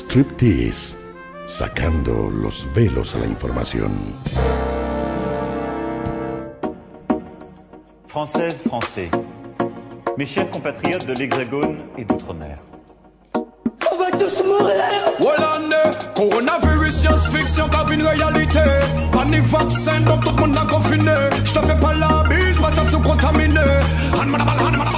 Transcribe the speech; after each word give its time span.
Striptease, 0.00 0.96
sacando 1.46 2.30
los 2.30 2.66
velos 2.74 3.14
a 3.14 3.18
la 3.18 3.26
información. 3.26 3.92
Françaises, 8.08 8.56
Français, 8.66 9.10
mes 10.16 10.24
chers 10.24 10.50
compatriotes 10.50 11.06
de 11.06 11.12
l'Hexagone 11.12 11.76
et 11.98 12.04
d'Outre-mer. 12.06 12.54
On 13.34 13.96
va 13.98 14.10
tous 14.18 14.42
mourir 14.42 14.80
Hollande, 15.20 15.74
coronavirus, 16.16 16.94
science-fiction, 16.96 17.68
cabine 17.68 18.02
réalité. 18.02 18.64
Pas 19.12 19.26
ni 19.26 19.40
vaccin, 19.40 20.00
donc 20.00 20.24
tout 20.24 20.34
le 20.34 20.40
monde 20.40 20.56
a 20.56 20.64
confiné. 20.66 21.14
Je 21.44 21.52
te 21.52 21.58
fais 21.58 21.78
pas 21.78 21.92
la 21.94 22.24
bise, 22.26 22.39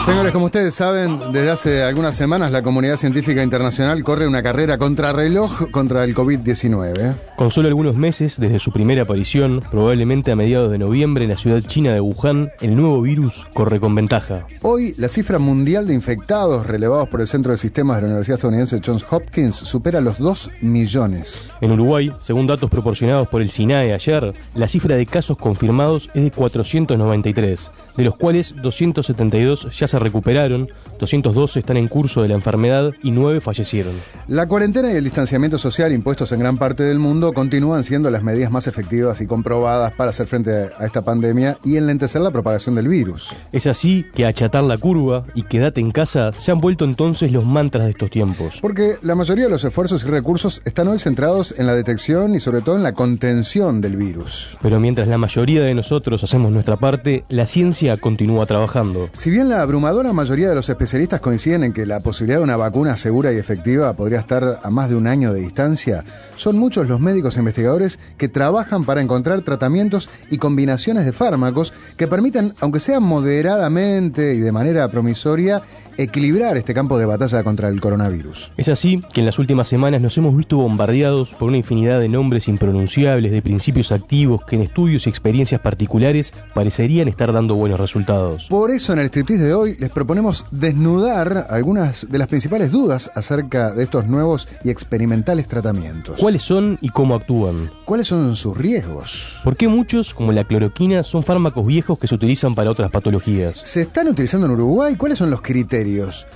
Señores, 0.04 0.32
como 0.32 0.46
ustedes 0.46 0.75
saben, 0.75 1.21
desde 1.32 1.50
hace 1.50 1.82
algunas 1.85 2.17
semanas 2.17 2.50
la 2.50 2.63
comunidad 2.63 2.96
científica 2.96 3.43
internacional 3.43 4.03
corre 4.03 4.26
una 4.26 4.43
carrera 4.43 4.76
contra 4.76 5.13
reloj 5.13 5.71
contra 5.71 6.03
el 6.03 6.14
COVID-19. 6.14 7.14
Con 7.36 7.50
solo 7.53 7.68
algunos 7.68 7.94
meses 7.94 8.39
desde 8.39 8.58
su 8.58 8.72
primera 8.72 9.03
aparición, 9.03 9.63
probablemente 9.71 10.32
a 10.32 10.36
mediados 10.36 10.72
de 10.72 10.79
noviembre 10.79 11.25
en 11.25 11.30
la 11.30 11.36
ciudad 11.36 11.61
china 11.61 11.94
de 11.94 12.00
Wuhan, 12.00 12.50
el 12.61 12.75
nuevo 12.75 13.00
virus 13.00 13.46
corre 13.54 13.79
con 13.79 13.94
ventaja. 13.94 14.44
Hoy, 14.63 14.94
la 14.96 15.07
cifra 15.07 15.39
mundial 15.39 15.86
de 15.86 15.94
infectados 15.94 16.66
relevados 16.66 17.08
por 17.08 17.21
el 17.21 17.29
Centro 17.29 17.52
de 17.52 17.58
Sistemas 17.58 17.96
de 17.96 18.02
la 18.02 18.08
Universidad 18.08 18.39
estadounidense 18.39 18.80
Johns 18.85 19.07
Hopkins 19.08 19.54
supera 19.54 20.00
los 20.00 20.18
2 20.18 20.50
millones. 20.63 21.50
En 21.61 21.71
Uruguay, 21.71 22.13
según 22.18 22.49
datos 22.49 22.71
proporcionados 22.71 23.29
por 23.29 23.41
el 23.41 23.50
SINAE 23.50 23.93
ayer, 23.93 24.35
la 24.57 24.66
cifra 24.66 24.96
de 24.96 25.07
casos 25.07 25.39
confirmados 25.39 26.11
es 26.14 26.25
de 26.25 26.30
493, 26.32 27.61
de 27.96 28.04
los 28.04 28.16
cuales 28.16 28.54
272 28.62 29.68
ya 29.79 29.86
se 29.86 29.98
recuperaron, 29.98 30.68
202 30.98 31.57
están 31.57 31.76
en 31.76 31.88
curso 31.88 32.22
de 32.22 32.28
la 32.28 32.34
enfermedad 32.34 32.92
y 33.02 33.10
9 33.10 33.41
fallecieron. 33.41 33.92
La 34.28 34.46
cuarentena 34.46 34.92
y 34.92 34.96
el 34.96 35.05
distanciamiento 35.05 35.58
social 35.58 35.92
impuestos 35.92 36.33
en 36.33 36.40
gran 36.40 36.56
parte 36.56 36.83
del 36.84 36.98
mundo 36.98 37.33
continúan 37.33 37.84
siendo 37.84 38.10
las 38.10 38.22
medidas 38.22 38.50
más 38.50 38.66
efectivas 38.66 39.20
y 39.20 39.27
comprobadas 39.27 39.94
para 39.94 40.10
hacer 40.10 40.27
frente 40.27 40.70
a 40.78 40.86
esta 40.86 41.02
pandemia 41.02 41.58
y 41.64 41.77
enlentecer 41.77 42.22
la 42.22 42.30
propagación 42.30 42.74
del 42.74 42.88
virus. 42.88 43.34
Es 43.52 43.66
así 43.66 44.06
que 44.14 44.27
achatar 44.27 44.64
la 44.64 44.78
curva 44.78 45.24
y 45.34 45.42
quédate 45.42 45.80
en 45.80 45.90
casa 45.90 46.33
se 46.33 46.50
han 46.50 46.60
vuelto 46.60 46.84
entonces 46.84 47.33
los 47.33 47.44
mantras 47.44 47.84
de 47.84 47.90
estos 47.90 48.10
tiempos. 48.10 48.58
Porque 48.60 48.96
la 49.02 49.14
mayoría 49.14 49.44
de 49.44 49.50
los 49.50 49.64
esfuerzos 49.64 50.05
y 50.05 50.06
recursos 50.06 50.62
están 50.64 50.88
hoy 50.88 50.98
centrados 50.98 51.55
en 51.58 51.66
la 51.66 51.74
detección 51.74 52.34
y 52.34 52.40
sobre 52.40 52.60
todo 52.60 52.77
en 52.77 52.83
la 52.83 52.92
contención 52.92 53.80
del 53.80 53.96
virus. 53.96 54.56
Pero 54.62 54.80
mientras 54.80 55.08
la 55.08 55.18
mayoría 55.18 55.62
de 55.62 55.74
nosotros 55.74 56.22
hacemos 56.24 56.52
nuestra 56.52 56.77
parte, 56.77 57.24
la 57.28 57.46
ciencia 57.53 57.98
continúa 57.98 58.47
trabajando. 58.47 59.11
Si 59.12 59.28
bien 59.28 59.50
la 59.50 59.61
abrumadora 59.61 60.14
mayoría 60.14 60.48
de 60.48 60.55
los 60.55 60.70
especialistas 60.70 61.20
coinciden 61.20 61.64
en 61.64 61.75
que 61.75 61.84
la 61.84 62.00
posibilidad 62.00 62.39
de 62.39 62.45
una 62.45 62.56
vacuna 62.56 62.97
segura 62.97 63.31
y 63.31 63.36
efectiva 63.36 63.92
podría 63.92 64.20
estar 64.20 64.61
a 64.62 64.70
más 64.70 64.89
de 64.89 64.97
un 64.97 65.06
año 65.06 65.34
de 65.34 65.41
distancia, 65.41 66.03
son 66.34 66.58
muchos 66.58 66.89
los 66.89 66.98
médicos 66.98 67.36
e 67.36 67.41
investigadores 67.41 67.98
que 68.17 68.30
trabajan 68.30 68.84
para 68.84 69.03
encontrar 69.03 69.42
tratamientos 69.42 70.08
y 70.30 70.39
combinaciones 70.39 71.05
de 71.05 71.12
fármacos 71.12 71.75
que 71.98 72.08
permitan, 72.08 72.55
aunque 72.61 72.80
sea 72.80 73.00
moderadamente 73.00 74.33
y 74.33 74.39
de 74.39 74.50
manera 74.50 74.91
promisoria, 74.91 75.61
equilibrar 75.96 76.56
este 76.56 76.74
campo 76.74 76.98
de 76.98 77.06
batalla 77.06 77.42
contra 77.42 77.68
el 77.68 77.80
coronavirus. 77.80 78.52
Es 78.56 78.68
así 78.68 79.02
que 79.12 79.20
en 79.20 79.26
las 79.26 79.38
últimas 79.38 79.68
semanas 79.68 80.02
nos 80.02 80.16
hemos 80.18 80.36
visto 80.36 80.56
bombardeados 80.56 81.30
por 81.30 81.48
una 81.48 81.56
infinidad 81.56 82.00
de 82.00 82.08
nombres 82.08 82.48
impronunciables 82.48 83.32
de 83.32 83.42
principios 83.42 83.92
activos 83.92 84.44
que 84.44 84.56
en 84.56 84.62
estudios 84.62 85.06
y 85.06 85.10
experiencias 85.10 85.60
particulares 85.60 86.32
parecerían 86.54 87.08
estar 87.08 87.32
dando 87.32 87.54
buenos 87.54 87.80
resultados. 87.80 88.46
Por 88.48 88.70
eso 88.70 88.92
en 88.92 89.00
el 89.00 89.06
striptease 89.06 89.44
de 89.44 89.54
hoy 89.54 89.76
les 89.78 89.90
proponemos 89.90 90.46
desnudar 90.50 91.46
algunas 91.50 92.08
de 92.10 92.18
las 92.18 92.28
principales 92.28 92.70
dudas 92.70 93.10
acerca 93.14 93.72
de 93.72 93.84
estos 93.84 94.06
nuevos 94.06 94.48
y 94.64 94.70
experimentales 94.70 95.48
tratamientos. 95.48 96.20
¿Cuáles 96.20 96.42
son 96.42 96.78
y 96.80 96.88
cómo 96.88 97.14
actúan? 97.14 97.70
¿Cuáles 97.84 98.06
son 98.06 98.36
sus 98.36 98.56
riesgos? 98.56 99.40
¿Por 99.44 99.56
qué 99.56 99.68
muchos, 99.68 100.14
como 100.14 100.33
la 100.33 100.44
cloroquina, 100.44 101.02
son 101.02 101.22
fármacos 101.22 101.67
viejos 101.67 101.98
que 101.98 102.08
se 102.08 102.14
utilizan 102.14 102.55
para 102.55 102.70
otras 102.70 102.90
patologías? 102.90 103.61
¿Se 103.64 103.83
están 103.83 104.08
utilizando 104.08 104.46
en 104.46 104.52
Uruguay? 104.52 104.96
¿Cuáles 104.96 105.18
son 105.18 105.30
los 105.30 105.42
criterios? 105.42 105.81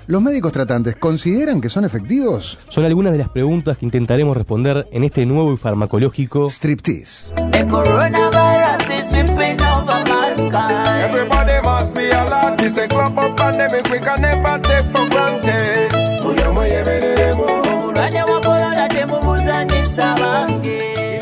¿Los 0.06 0.22
médicos 0.22 0.52
tratantes 0.52 0.96
consideran 0.96 1.60
que 1.60 1.68
son 1.68 1.84
efectivos? 1.84 2.58
Son 2.68 2.84
algunas 2.84 3.12
de 3.12 3.18
las 3.18 3.28
preguntas 3.28 3.78
que 3.78 3.84
intentaremos 3.86 4.36
responder 4.36 4.86
en 4.90 5.04
este 5.04 5.24
nuevo 5.26 5.52
y 5.52 5.56
farmacológico 5.56 6.48
Striptease. 6.48 7.32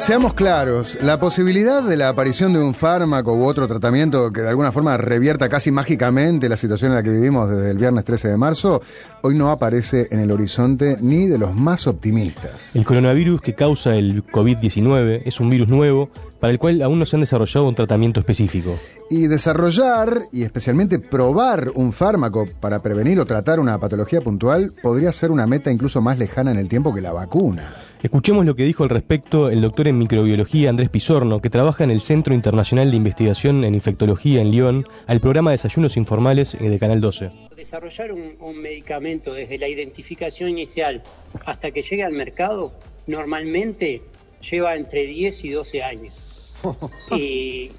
Seamos 0.04 0.34
claros, 0.34 0.98
la 1.00 1.19
posibilidad 1.19 1.82
de 1.82 1.97
la 1.97 2.10
aparición 2.10 2.53
de 2.53 2.59
un 2.59 2.75
fármaco 2.75 3.32
u 3.32 3.47
otro 3.47 3.66
tratamiento 3.66 4.31
que 4.31 4.42
de 4.42 4.50
alguna 4.50 4.70
forma 4.70 4.98
revierta 4.98 5.48
casi 5.48 5.70
mágicamente 5.70 6.47
la 6.47 6.59
situación 6.59 6.91
en 6.91 6.97
la 6.98 7.03
que 7.03 7.09
vivimos 7.09 7.48
desde 7.48 7.70
el 7.70 7.78
viernes 7.78 8.04
13 8.04 8.28
de 8.28 8.37
marzo, 8.37 8.82
hoy 9.22 9.34
no 9.34 9.50
aparece 9.50 10.09
en 10.10 10.20
el 10.20 10.31
horizonte 10.31 10.98
ni 11.00 11.26
de 11.26 11.38
los 11.38 11.54
más 11.54 11.87
optimistas. 11.87 12.76
El 12.76 12.84
coronavirus 12.84 13.41
que 13.41 13.54
causa 13.54 13.94
el 13.94 14.26
COVID-19 14.26 15.22
es 15.25 15.41
un 15.41 15.48
virus 15.48 15.69
nuevo 15.69 16.10
para 16.44 16.53
el 16.53 16.59
cual 16.59 16.82
aún 16.82 16.99
no 16.99 17.06
se 17.06 17.16
han 17.16 17.21
desarrollado 17.21 17.66
un 17.66 17.75
tratamiento 17.75 18.21
específico. 18.21 18.78
Y 19.09 19.28
desarrollar 19.28 20.25
y 20.31 20.43
especialmente 20.43 20.99
probar 20.99 21.71
un 21.75 21.91
fármaco 21.91 22.44
para 22.60 22.82
prevenir 22.82 23.19
o 23.19 23.25
tratar 23.25 23.60
una 23.60 23.78
patología 23.78 24.21
puntual 24.21 24.71
podría 24.83 25.10
ser 25.12 25.31
una 25.31 25.47
meta 25.47 25.72
incluso 25.72 26.03
más 26.03 26.19
lejana 26.19 26.50
en 26.50 26.59
el 26.59 26.69
tiempo 26.69 26.94
que 26.94 27.00
la 27.00 27.15
vacuna. 27.15 27.75
Escuchemos 28.03 28.44
lo 28.44 28.56
que 28.56 28.65
dijo 28.65 28.83
al 28.83 28.91
respecto 28.91 29.49
el 29.49 29.62
doctor 29.62 29.88
en 29.88 29.97
microbiología 29.97 30.69
Andrés 30.69 30.91
Pizorno, 30.91 31.41
que 31.41 31.49
trabaja 31.49 31.83
en 31.83 31.91
el 31.91 32.03
Centro 32.03 32.34
Internacional 32.34 32.91
de 32.91 32.99
Investigación 32.99 33.65
en 33.65 33.75
Infectología 33.75 34.43
en 34.43 34.50
Lyon, 34.50 34.87
al 35.06 35.21
programa 35.21 35.53
Desayunos 35.53 35.97
Informales 35.97 36.56
eh, 36.56 36.69
de 36.69 36.78
Canal 36.78 37.00
12. 37.00 37.31
Desarrollar 37.56 38.12
un, 38.12 38.34
un 38.38 38.60
medicamento 38.60 39.33
desde 39.33 39.56
la 39.56 39.69
identificación 39.69 40.50
inicial 40.50 41.03
hasta 41.47 41.71
que 41.71 41.81
llegue 41.81 42.04
al 42.04 42.12
mercado 42.12 42.75
normalmente 43.06 44.03
lleva 44.43 44.77
entre 44.77 45.06
10 45.06 45.43
y 45.44 45.50
12 45.53 45.83
años. 45.83 46.23
Y, 47.16 47.70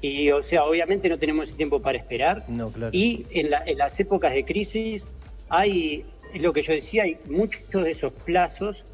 y, 0.00 0.30
o 0.30 0.42
sea, 0.42 0.64
obviamente 0.64 1.08
no 1.08 1.18
tenemos 1.18 1.48
ese 1.48 1.56
tiempo 1.56 1.80
para 1.80 1.98
esperar. 1.98 2.44
No, 2.48 2.70
claro. 2.70 2.90
Y 2.92 3.26
en, 3.30 3.50
la- 3.50 3.62
en 3.66 3.78
las 3.78 3.98
épocas 4.00 4.32
de 4.32 4.44
crisis 4.44 5.08
hay, 5.48 6.04
es 6.34 6.42
lo 6.42 6.52
que 6.52 6.62
yo 6.62 6.72
decía, 6.72 7.04
hay 7.04 7.18
muchos 7.28 7.84
de 7.84 7.90
esos 7.90 8.12
plazos 8.12 8.84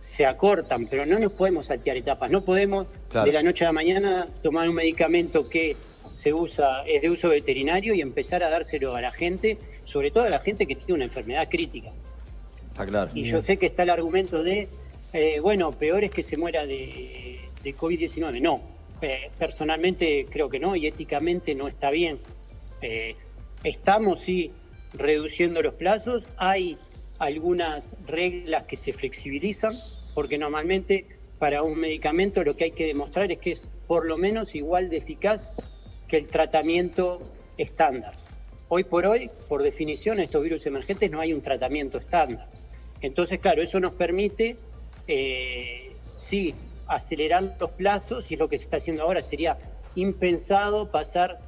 se 0.00 0.26
acortan, 0.26 0.86
pero 0.86 1.06
no 1.06 1.18
nos 1.18 1.32
podemos 1.32 1.66
saltear 1.66 1.96
etapas. 1.96 2.30
No 2.30 2.44
podemos 2.44 2.86
Claro. 3.08 3.26
de 3.26 3.32
la 3.32 3.42
noche 3.42 3.64
a 3.64 3.68
la 3.68 3.72
mañana 3.72 4.28
tomar 4.42 4.68
un 4.68 4.74
medicamento 4.74 5.48
que 5.48 5.76
se 6.12 6.32
usa, 6.34 6.82
es 6.86 7.00
de 7.02 7.10
uso 7.10 7.28
veterinario 7.30 7.94
y 7.94 8.00
empezar 8.02 8.42
a 8.44 8.50
dárselo 8.50 8.94
a 8.96 9.00
la 9.00 9.10
gente, 9.12 9.56
sobre 9.84 10.10
todo 10.10 10.24
a 10.24 10.30
la 10.30 10.40
gente 10.40 10.66
que 10.66 10.74
tiene 10.76 10.94
una 10.94 11.04
enfermedad 11.04 11.48
crítica. 11.48 11.90
Está 12.72 12.86
claro. 12.86 13.10
Y 13.14 13.22
yo 13.24 13.40
sé 13.42 13.56
que 13.56 13.66
está 13.66 13.84
el 13.84 13.90
argumento 13.90 14.42
de, 14.42 14.68
eh, 15.12 15.38
bueno, 15.40 15.72
peor 15.72 16.04
es 16.04 16.10
que 16.10 16.22
se 16.22 16.36
muera 16.36 16.66
de, 16.66 17.33
de 17.64 17.74
COVID-19. 17.74 18.40
No, 18.40 18.60
personalmente 19.38 20.26
creo 20.30 20.48
que 20.48 20.58
no 20.58 20.76
y 20.76 20.86
éticamente 20.86 21.54
no 21.54 21.68
está 21.68 21.90
bien. 21.90 22.18
Eh, 22.80 23.16
estamos, 23.62 24.20
sí, 24.20 24.52
reduciendo 24.92 25.62
los 25.62 25.74
plazos. 25.74 26.26
Hay 26.36 26.78
algunas 27.18 27.92
reglas 28.06 28.64
que 28.64 28.76
se 28.76 28.92
flexibilizan, 28.92 29.74
porque 30.14 30.38
normalmente 30.38 31.06
para 31.38 31.62
un 31.62 31.78
medicamento 31.78 32.44
lo 32.44 32.56
que 32.56 32.64
hay 32.64 32.70
que 32.70 32.86
demostrar 32.86 33.30
es 33.32 33.38
que 33.38 33.52
es 33.52 33.66
por 33.86 34.06
lo 34.06 34.16
menos 34.16 34.54
igual 34.54 34.88
de 34.88 34.98
eficaz 34.98 35.50
que 36.08 36.16
el 36.16 36.28
tratamiento 36.28 37.20
estándar. 37.58 38.14
Hoy 38.68 38.84
por 38.84 39.06
hoy, 39.06 39.30
por 39.48 39.62
definición, 39.62 40.20
estos 40.20 40.42
virus 40.42 40.64
emergentes 40.66 41.10
no 41.10 41.20
hay 41.20 41.32
un 41.32 41.42
tratamiento 41.42 41.98
estándar. 41.98 42.48
Entonces, 43.00 43.38
claro, 43.38 43.62
eso 43.62 43.78
nos 43.80 43.94
permite, 43.94 44.56
eh, 45.06 45.92
sí, 46.16 46.54
acelerar 46.86 47.56
los 47.58 47.70
plazos 47.70 48.30
y 48.30 48.36
lo 48.36 48.48
que 48.48 48.58
se 48.58 48.64
está 48.64 48.78
haciendo 48.78 49.02
ahora 49.02 49.22
sería 49.22 49.58
impensado 49.94 50.90
pasar 50.90 51.38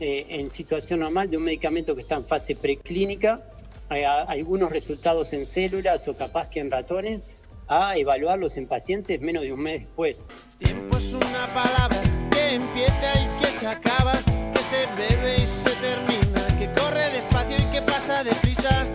eh, 0.00 0.26
en 0.28 0.50
situación 0.50 1.00
normal 1.00 1.30
de 1.30 1.36
un 1.36 1.44
medicamento 1.44 1.94
que 1.94 2.02
está 2.02 2.16
en 2.16 2.26
fase 2.26 2.56
preclínica 2.56 3.40
a, 3.88 3.94
a 3.94 4.22
algunos 4.22 4.72
resultados 4.72 5.32
en 5.32 5.46
células 5.46 6.08
o 6.08 6.16
capaz 6.16 6.48
que 6.48 6.60
en 6.60 6.70
ratones 6.70 7.22
a 7.68 7.96
evaluarlos 7.96 8.56
en 8.56 8.66
pacientes 8.66 9.20
menos 9.20 9.42
de 9.42 9.52
un 9.52 9.60
mes 9.60 9.80
después. 9.80 10.24
Tiempo 10.58 10.96
es 10.96 11.14
una 11.14 11.46
palabra 11.48 12.02
que 12.30 12.54
empieza 12.54 13.12
y 13.20 13.40
que 13.40 13.50
se 13.52 13.66
acaba, 13.66 14.12
que 14.52 14.60
se 14.60 14.86
bebe 14.96 15.36
y 15.36 15.46
se 15.46 15.70
termina, 15.76 16.58
que 16.58 16.80
corre 16.80 17.10
despacio 17.10 17.56
y 17.56 17.72
que 17.72 17.82
pasa 17.82 18.24
deprisa. 18.24 18.86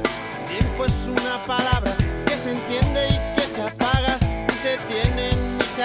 Tiempo 0.47 0.85
es 0.85 1.07
una 1.07 1.41
palabra 1.43 1.95
que 2.25 2.37
se 2.37 2.51
entiende 2.51 3.07
y 3.09 3.39
que 3.39 3.47
se 3.47 3.61
apaga, 3.61 3.86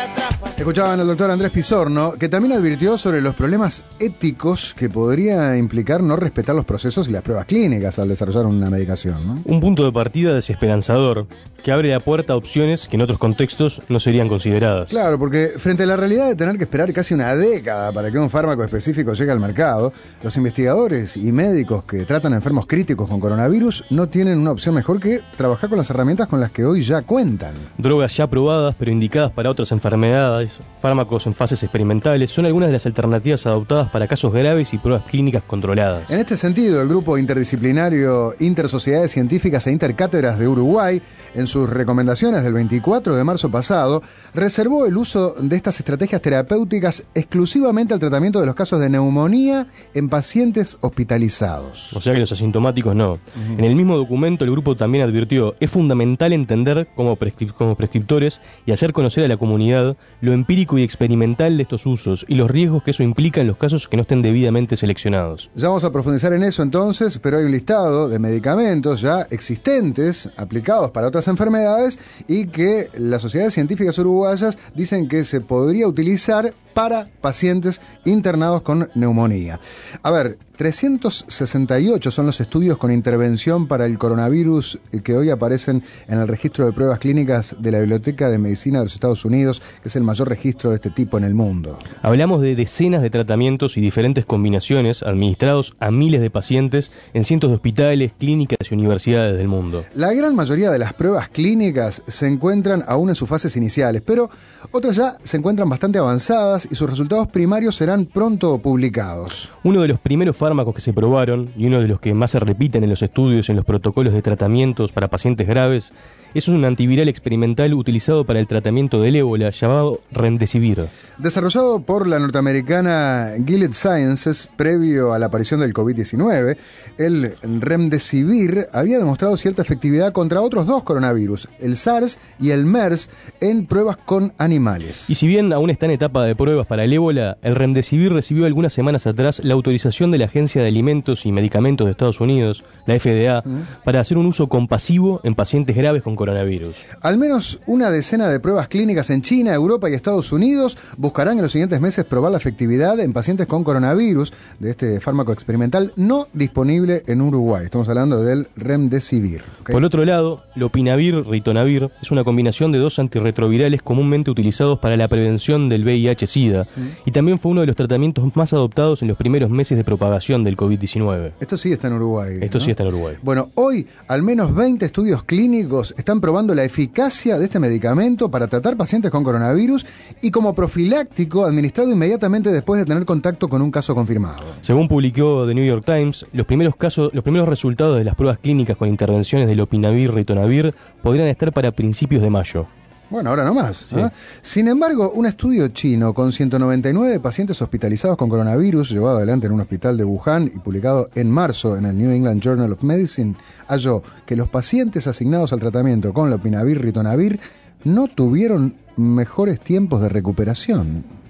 y 0.04 0.41
Escuchaban 0.62 1.00
al 1.00 1.08
doctor 1.08 1.28
Andrés 1.28 1.50
Pizorno, 1.50 2.12
que 2.12 2.28
también 2.28 2.52
advirtió 2.52 2.96
sobre 2.96 3.20
los 3.20 3.34
problemas 3.34 3.82
éticos 3.98 4.74
que 4.74 4.88
podría 4.88 5.56
implicar 5.56 6.04
no 6.04 6.14
respetar 6.14 6.54
los 6.54 6.64
procesos 6.64 7.08
y 7.08 7.10
las 7.10 7.22
pruebas 7.22 7.46
clínicas 7.46 7.98
al 7.98 8.06
desarrollar 8.06 8.46
una 8.46 8.70
medicación. 8.70 9.26
¿no? 9.26 9.42
Un 9.44 9.60
punto 9.60 9.84
de 9.84 9.90
partida 9.90 10.32
desesperanzador, 10.32 11.26
que 11.64 11.72
abre 11.72 11.90
la 11.90 11.98
puerta 11.98 12.34
a 12.34 12.36
opciones 12.36 12.86
que 12.86 12.94
en 12.94 13.02
otros 13.02 13.18
contextos 13.18 13.82
no 13.88 13.98
serían 13.98 14.28
consideradas. 14.28 14.90
Claro, 14.90 15.18
porque 15.18 15.54
frente 15.56 15.82
a 15.82 15.86
la 15.86 15.96
realidad 15.96 16.28
de 16.28 16.36
tener 16.36 16.56
que 16.56 16.62
esperar 16.62 16.92
casi 16.92 17.12
una 17.12 17.34
década 17.34 17.90
para 17.90 18.12
que 18.12 18.20
un 18.20 18.30
fármaco 18.30 18.62
específico 18.62 19.14
llegue 19.14 19.32
al 19.32 19.40
mercado, 19.40 19.92
los 20.22 20.36
investigadores 20.36 21.16
y 21.16 21.32
médicos 21.32 21.82
que 21.82 22.04
tratan 22.04 22.34
a 22.34 22.36
enfermos 22.36 22.66
críticos 22.66 23.08
con 23.08 23.18
coronavirus 23.18 23.84
no 23.90 24.08
tienen 24.08 24.38
una 24.38 24.52
opción 24.52 24.76
mejor 24.76 25.00
que 25.00 25.22
trabajar 25.36 25.68
con 25.68 25.78
las 25.78 25.90
herramientas 25.90 26.28
con 26.28 26.38
las 26.38 26.52
que 26.52 26.64
hoy 26.64 26.82
ya 26.82 27.02
cuentan. 27.02 27.54
Drogas 27.78 28.16
ya 28.16 28.28
probadas 28.28 28.76
pero 28.78 28.92
indicadas 28.92 29.32
para 29.32 29.50
otras 29.50 29.72
enfermedades, 29.72 30.51
fármacos 30.80 31.26
en 31.26 31.34
fases 31.34 31.62
experimentales, 31.62 32.30
son 32.30 32.46
algunas 32.46 32.68
de 32.68 32.74
las 32.74 32.86
alternativas 32.86 33.46
adoptadas 33.46 33.90
para 33.90 34.06
casos 34.06 34.32
graves 34.32 34.72
y 34.74 34.78
pruebas 34.78 35.04
clínicas 35.04 35.42
controladas. 35.44 36.10
En 36.10 36.18
este 36.18 36.36
sentido, 36.36 36.82
el 36.82 36.88
grupo 36.88 37.18
interdisciplinario 37.18 38.34
Intersociedades 38.40 39.12
Científicas 39.12 39.66
e 39.66 39.72
Intercátedras 39.72 40.38
de 40.38 40.48
Uruguay, 40.48 41.00
en 41.34 41.46
sus 41.46 41.68
recomendaciones 41.68 42.42
del 42.42 42.52
24 42.54 43.14
de 43.14 43.24
marzo 43.24 43.50
pasado, 43.50 44.02
reservó 44.34 44.86
el 44.86 44.96
uso 44.96 45.34
de 45.38 45.56
estas 45.56 45.78
estrategias 45.78 46.20
terapéuticas 46.20 47.04
exclusivamente 47.14 47.94
al 47.94 48.00
tratamiento 48.00 48.40
de 48.40 48.46
los 48.46 48.54
casos 48.54 48.80
de 48.80 48.88
neumonía 48.90 49.66
en 49.94 50.08
pacientes 50.08 50.78
hospitalizados. 50.80 51.92
O 51.94 52.00
sea 52.00 52.12
que 52.14 52.20
los 52.20 52.32
asintomáticos 52.32 52.94
no. 52.94 53.18
En 53.56 53.64
el 53.64 53.76
mismo 53.76 53.96
documento 53.96 54.44
el 54.44 54.50
grupo 54.50 54.76
también 54.76 55.04
advirtió, 55.04 55.54
es 55.60 55.70
fundamental 55.70 56.32
entender 56.32 56.88
como, 56.96 57.16
prescrip- 57.16 57.52
como 57.52 57.76
prescriptores 57.76 58.40
y 58.66 58.72
hacer 58.72 58.92
conocer 58.92 59.24
a 59.24 59.28
la 59.28 59.36
comunidad 59.36 59.96
lo 60.20 60.31
empírico 60.34 60.78
y 60.78 60.82
experimental 60.82 61.56
de 61.56 61.62
estos 61.62 61.86
usos 61.86 62.24
y 62.28 62.34
los 62.34 62.50
riesgos 62.50 62.82
que 62.82 62.92
eso 62.92 63.02
implica 63.02 63.40
en 63.40 63.46
los 63.46 63.56
casos 63.56 63.88
que 63.88 63.96
no 63.96 64.02
estén 64.02 64.22
debidamente 64.22 64.76
seleccionados. 64.76 65.50
Ya 65.54 65.68
vamos 65.68 65.84
a 65.84 65.92
profundizar 65.92 66.32
en 66.32 66.42
eso 66.42 66.62
entonces, 66.62 67.18
pero 67.18 67.38
hay 67.38 67.44
un 67.44 67.52
listado 67.52 68.08
de 68.08 68.18
medicamentos 68.18 69.00
ya 69.00 69.22
existentes, 69.30 70.30
aplicados 70.36 70.90
para 70.90 71.08
otras 71.08 71.28
enfermedades 71.28 71.98
y 72.28 72.46
que 72.46 72.88
las 72.96 73.22
sociedades 73.22 73.54
científicas 73.54 73.98
uruguayas 73.98 74.58
dicen 74.74 75.08
que 75.08 75.24
se 75.24 75.40
podría 75.40 75.86
utilizar 75.86 76.54
para 76.74 77.08
pacientes 77.20 77.80
internados 78.04 78.62
con 78.62 78.88
neumonía. 78.94 79.60
A 80.02 80.10
ver, 80.10 80.38
368 80.62 82.12
son 82.12 82.26
los 82.26 82.40
estudios 82.40 82.78
con 82.78 82.92
intervención 82.92 83.66
para 83.66 83.84
el 83.84 83.98
coronavirus 83.98 84.78
que 85.02 85.16
hoy 85.16 85.28
aparecen 85.28 85.82
en 86.06 86.20
el 86.20 86.28
registro 86.28 86.66
de 86.66 86.72
pruebas 86.72 87.00
clínicas 87.00 87.56
de 87.58 87.72
la 87.72 87.80
Biblioteca 87.80 88.30
de 88.30 88.38
Medicina 88.38 88.78
de 88.78 88.84
los 88.84 88.94
Estados 88.94 89.24
Unidos, 89.24 89.60
que 89.82 89.88
es 89.88 89.96
el 89.96 90.04
mayor 90.04 90.28
registro 90.28 90.70
de 90.70 90.76
este 90.76 90.90
tipo 90.90 91.18
en 91.18 91.24
el 91.24 91.34
mundo. 91.34 91.80
Hablamos 92.00 92.42
de 92.42 92.54
decenas 92.54 93.02
de 93.02 93.10
tratamientos 93.10 93.76
y 93.76 93.80
diferentes 93.80 94.24
combinaciones 94.24 95.02
administrados 95.02 95.74
a 95.80 95.90
miles 95.90 96.20
de 96.20 96.30
pacientes 96.30 96.92
en 97.12 97.24
cientos 97.24 97.50
de 97.50 97.56
hospitales, 97.56 98.12
clínicas 98.16 98.58
y 98.70 98.74
universidades 98.74 99.36
del 99.36 99.48
mundo. 99.48 99.84
La 99.96 100.12
gran 100.12 100.36
mayoría 100.36 100.70
de 100.70 100.78
las 100.78 100.92
pruebas 100.92 101.28
clínicas 101.28 102.04
se 102.06 102.28
encuentran 102.28 102.84
aún 102.86 103.08
en 103.08 103.16
sus 103.16 103.28
fases 103.28 103.56
iniciales, 103.56 104.00
pero 104.06 104.30
otras 104.70 104.94
ya 104.94 105.16
se 105.24 105.38
encuentran 105.38 105.68
bastante 105.68 105.98
avanzadas 105.98 106.68
y 106.70 106.76
sus 106.76 106.88
resultados 106.88 107.26
primarios 107.26 107.74
serán 107.74 108.06
pronto 108.06 108.58
publicados. 108.58 109.50
Uno 109.64 109.82
de 109.82 109.88
los 109.88 109.98
primeros 109.98 110.36
fármacos 110.36 110.51
que 110.74 110.80
se 110.80 110.92
probaron 110.92 111.50
y 111.56 111.66
uno 111.66 111.80
de 111.80 111.88
los 111.88 111.98
que 111.98 112.14
más 112.14 112.30
se 112.30 112.38
repiten 112.38 112.84
en 112.84 112.90
los 112.90 113.02
estudios 113.02 113.48
en 113.48 113.56
los 113.56 113.64
protocolos 113.64 114.12
de 114.12 114.22
tratamientos 114.22 114.92
para 114.92 115.08
pacientes 115.08 115.46
graves 115.48 115.92
es 116.34 116.48
un 116.48 116.64
antiviral 116.64 117.08
experimental 117.08 117.74
utilizado 117.74 118.24
para 118.24 118.40
el 118.40 118.46
tratamiento 118.46 119.00
del 119.00 119.16
ébola 119.16 119.50
llamado 119.50 120.00
Remdesivir. 120.10 120.86
Desarrollado 121.18 121.80
por 121.80 122.06
la 122.06 122.18
norteamericana 122.18 123.32
Gilead 123.46 123.72
Sciences 123.72 124.48
previo 124.56 125.12
a 125.12 125.18
la 125.18 125.26
aparición 125.26 125.60
del 125.60 125.74
COVID-19, 125.74 126.56
el 126.98 127.36
Remdesivir 127.60 128.66
había 128.72 128.98
demostrado 128.98 129.36
cierta 129.36 129.62
efectividad 129.62 130.12
contra 130.12 130.40
otros 130.40 130.66
dos 130.66 130.82
coronavirus, 130.82 131.48
el 131.60 131.76
SARS 131.76 132.18
y 132.40 132.50
el 132.50 132.64
MERS, 132.64 133.10
en 133.40 133.66
pruebas 133.66 133.96
con 133.96 134.32
animales. 134.38 135.08
Y 135.10 135.14
si 135.16 135.26
bien 135.26 135.52
aún 135.52 135.70
está 135.70 135.86
en 135.86 135.92
etapa 135.92 136.24
de 136.24 136.34
pruebas 136.34 136.66
para 136.66 136.84
el 136.84 136.92
ébola, 136.92 137.38
el 137.42 137.54
Remdesivir 137.54 138.12
recibió 138.12 138.46
algunas 138.46 138.72
semanas 138.72 139.06
atrás 139.06 139.40
la 139.44 139.54
autorización 139.54 140.10
de 140.10 140.18
la 140.18 140.26
Agencia 140.26 140.62
de 140.62 140.68
Alimentos 140.68 141.26
y 141.26 141.32
Medicamentos 141.32 141.86
de 141.86 141.90
Estados 141.90 142.20
Unidos, 142.20 142.64
la 142.86 142.98
FDA, 142.98 143.42
para 143.84 144.00
hacer 144.00 144.18
un 144.18 144.26
uso 144.26 144.48
compasivo 144.48 145.20
en 145.24 145.34
pacientes 145.34 145.76
graves 145.76 146.02
con 146.02 146.16
coronavirus. 146.22 146.76
Al 147.00 147.18
menos 147.18 147.58
una 147.66 147.90
decena 147.90 148.28
de 148.28 148.38
pruebas 148.38 148.68
clínicas 148.68 149.10
en 149.10 149.22
China, 149.22 149.52
Europa 149.54 149.90
y 149.90 149.94
Estados 149.94 150.30
Unidos 150.30 150.78
buscarán 150.96 151.38
en 151.38 151.42
los 151.42 151.50
siguientes 151.50 151.80
meses 151.80 152.04
probar 152.04 152.30
la 152.30 152.38
efectividad 152.38 153.00
en 153.00 153.12
pacientes 153.12 153.48
con 153.48 153.64
coronavirus 153.64 154.32
de 154.60 154.70
este 154.70 155.00
fármaco 155.00 155.32
experimental 155.32 155.90
no 155.96 156.28
disponible 156.32 157.02
en 157.08 157.22
Uruguay. 157.22 157.64
Estamos 157.64 157.88
hablando 157.88 158.22
del 158.22 158.46
Remdesivir. 158.54 159.42
¿ok? 159.62 159.72
Por 159.72 159.82
otro 159.84 160.04
lado, 160.04 160.44
lopinavir 160.54 161.26
ritonavir 161.26 161.90
es 162.00 162.12
una 162.12 162.22
combinación 162.22 162.70
de 162.70 162.78
dos 162.78 163.00
antirretrovirales 163.00 163.82
comúnmente 163.82 164.30
utilizados 164.30 164.78
para 164.78 164.96
la 164.96 165.08
prevención 165.08 165.68
del 165.68 165.84
VIH-Sida 165.84 166.68
y 167.04 167.10
también 167.10 167.40
fue 167.40 167.50
uno 167.50 167.62
de 167.62 167.66
los 167.66 167.74
tratamientos 167.74 168.24
más 168.36 168.52
adoptados 168.52 169.02
en 169.02 169.08
los 169.08 169.16
primeros 169.16 169.50
meses 169.50 169.76
de 169.76 169.82
propagación 169.82 170.44
del 170.44 170.56
COVID-19. 170.56 171.32
Esto 171.40 171.56
sí 171.56 171.72
está 171.72 171.88
en 171.88 171.94
Uruguay. 171.94 172.38
Esto 172.40 172.58
¿no? 172.58 172.64
sí 172.64 172.70
está 172.70 172.84
en 172.84 172.90
Uruguay. 172.90 173.16
Bueno, 173.22 173.50
hoy 173.56 173.88
al 174.06 174.22
menos 174.22 174.54
20 174.54 174.86
estudios 174.86 175.24
clínicos 175.24 175.94
están 175.96 176.11
probando 176.20 176.54
la 176.54 176.64
eficacia 176.64 177.38
de 177.38 177.44
este 177.44 177.58
medicamento 177.58 178.30
para 178.30 178.46
tratar 178.46 178.76
pacientes 178.76 179.10
con 179.10 179.24
coronavirus 179.24 179.86
y 180.20 180.30
como 180.30 180.54
profiláctico 180.54 181.44
administrado 181.44 181.90
inmediatamente 181.90 182.50
después 182.50 182.80
de 182.80 182.86
tener 182.86 183.04
contacto 183.04 183.48
con 183.48 183.62
un 183.62 183.70
caso 183.70 183.94
confirmado. 183.94 184.42
Según 184.60 184.88
publicó 184.88 185.46
The 185.46 185.54
New 185.54 185.64
York 185.64 185.84
Times, 185.84 186.26
los 186.32 186.46
primeros 186.46 186.76
casos, 186.76 187.10
los 187.12 187.22
primeros 187.22 187.48
resultados 187.48 187.98
de 187.98 188.04
las 188.04 188.14
pruebas 188.14 188.38
clínicas 188.38 188.76
con 188.76 188.88
intervenciones 188.88 189.48
de 189.48 189.54
lopinavir 189.54 190.12
ritonavir 190.12 190.74
podrían 191.02 191.28
estar 191.28 191.52
para 191.52 191.72
principios 191.72 192.22
de 192.22 192.30
mayo. 192.30 192.66
Bueno, 193.12 193.28
ahora 193.28 193.44
no 193.44 193.52
más. 193.52 193.86
¿eh? 193.92 194.08
Sin 194.40 194.68
embargo, 194.68 195.12
un 195.14 195.26
estudio 195.26 195.68
chino 195.68 196.14
con 196.14 196.32
199 196.32 197.20
pacientes 197.20 197.60
hospitalizados 197.60 198.16
con 198.16 198.30
coronavirus, 198.30 198.90
llevado 198.90 199.18
adelante 199.18 199.46
en 199.46 199.52
un 199.52 199.60
hospital 199.60 199.98
de 199.98 200.04
Wuhan 200.04 200.46
y 200.46 200.58
publicado 200.60 201.10
en 201.14 201.30
marzo 201.30 201.76
en 201.76 201.84
el 201.84 201.98
New 201.98 202.10
England 202.10 202.40
Journal 202.40 202.72
of 202.72 202.82
Medicine, 202.82 203.36
halló 203.68 204.02
que 204.24 204.34
los 204.34 204.48
pacientes 204.48 205.06
asignados 205.06 205.52
al 205.52 205.60
tratamiento 205.60 206.14
con 206.14 206.30
lopinavir 206.30 206.80
ritonavir 206.80 207.38
no 207.84 208.08
tuvieron 208.08 208.76
mejores 208.96 209.60
tiempos 209.60 210.00
de 210.00 210.08
recuperación. 210.08 211.21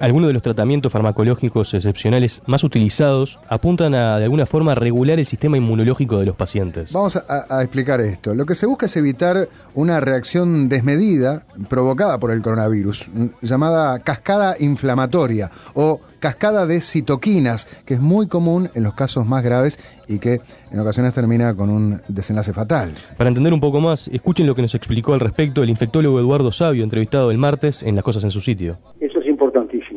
Algunos 0.00 0.28
de 0.28 0.34
los 0.34 0.42
tratamientos 0.42 0.92
farmacológicos 0.92 1.74
excepcionales 1.74 2.42
más 2.46 2.64
utilizados 2.64 3.38
apuntan 3.48 3.94
a 3.94 4.18
de 4.18 4.24
alguna 4.24 4.46
forma 4.46 4.74
regular 4.74 5.18
el 5.18 5.26
sistema 5.26 5.56
inmunológico 5.56 6.18
de 6.18 6.26
los 6.26 6.36
pacientes. 6.36 6.92
Vamos 6.92 7.16
a, 7.16 7.46
a 7.48 7.62
explicar 7.62 8.00
esto. 8.00 8.34
Lo 8.34 8.46
que 8.46 8.54
se 8.54 8.66
busca 8.66 8.86
es 8.86 8.96
evitar 8.96 9.48
una 9.74 10.00
reacción 10.00 10.68
desmedida 10.68 11.44
provocada 11.68 12.18
por 12.18 12.30
el 12.30 12.42
coronavirus, 12.42 13.08
mm, 13.12 13.26
llamada 13.42 13.98
cascada 14.00 14.54
inflamatoria 14.58 15.50
o 15.74 16.00
cascada 16.18 16.66
de 16.66 16.80
citoquinas, 16.80 17.66
que 17.84 17.94
es 17.94 18.00
muy 18.00 18.26
común 18.26 18.70
en 18.74 18.82
los 18.82 18.94
casos 18.94 19.26
más 19.26 19.42
graves 19.42 19.78
y 20.08 20.18
que 20.18 20.40
en 20.70 20.80
ocasiones 20.80 21.14
termina 21.14 21.54
con 21.54 21.70
un 21.70 22.00
desenlace 22.08 22.52
fatal. 22.52 22.94
Para 23.16 23.28
entender 23.28 23.52
un 23.52 23.60
poco 23.60 23.80
más, 23.80 24.08
escuchen 24.08 24.46
lo 24.46 24.54
que 24.54 24.62
nos 24.62 24.74
explicó 24.74 25.14
al 25.14 25.20
respecto 25.20 25.62
el 25.62 25.70
infectólogo 25.70 26.18
Eduardo 26.18 26.52
Sabio, 26.52 26.84
entrevistado 26.84 27.30
el 27.30 27.38
martes 27.38 27.82
en 27.82 27.94
Las 27.94 28.04
Cosas 28.04 28.24
en 28.24 28.30
su 28.30 28.40
sitio. 28.40 28.78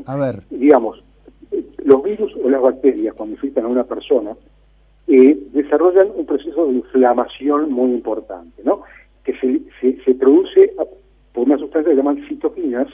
A 0.06 0.16
ver, 0.16 0.44
Digamos, 0.50 1.04
los 1.84 2.04
virus 2.04 2.34
o 2.44 2.50
las 2.50 2.62
bacterias 2.62 3.16
cuando 3.16 3.36
infectan 3.36 3.66
a 3.66 3.70
una 3.70 3.84
persona 3.84 4.36
eh, 5.08 5.38
desarrollan 5.52 6.10
un 6.16 6.26
proceso 6.26 6.68
de 6.68 6.74
inflamación 6.74 7.72
muy 7.72 7.92
importante, 7.92 8.62
¿no? 8.64 8.84
Que 9.24 9.34
se, 9.34 9.62
se, 9.80 10.02
se 10.04 10.16
produce 10.16 10.74
por 11.34 11.46
una 11.46 11.58
sustancia 11.58 11.92
que 11.92 11.98
llaman 11.98 12.26
citoquinas 12.28 12.88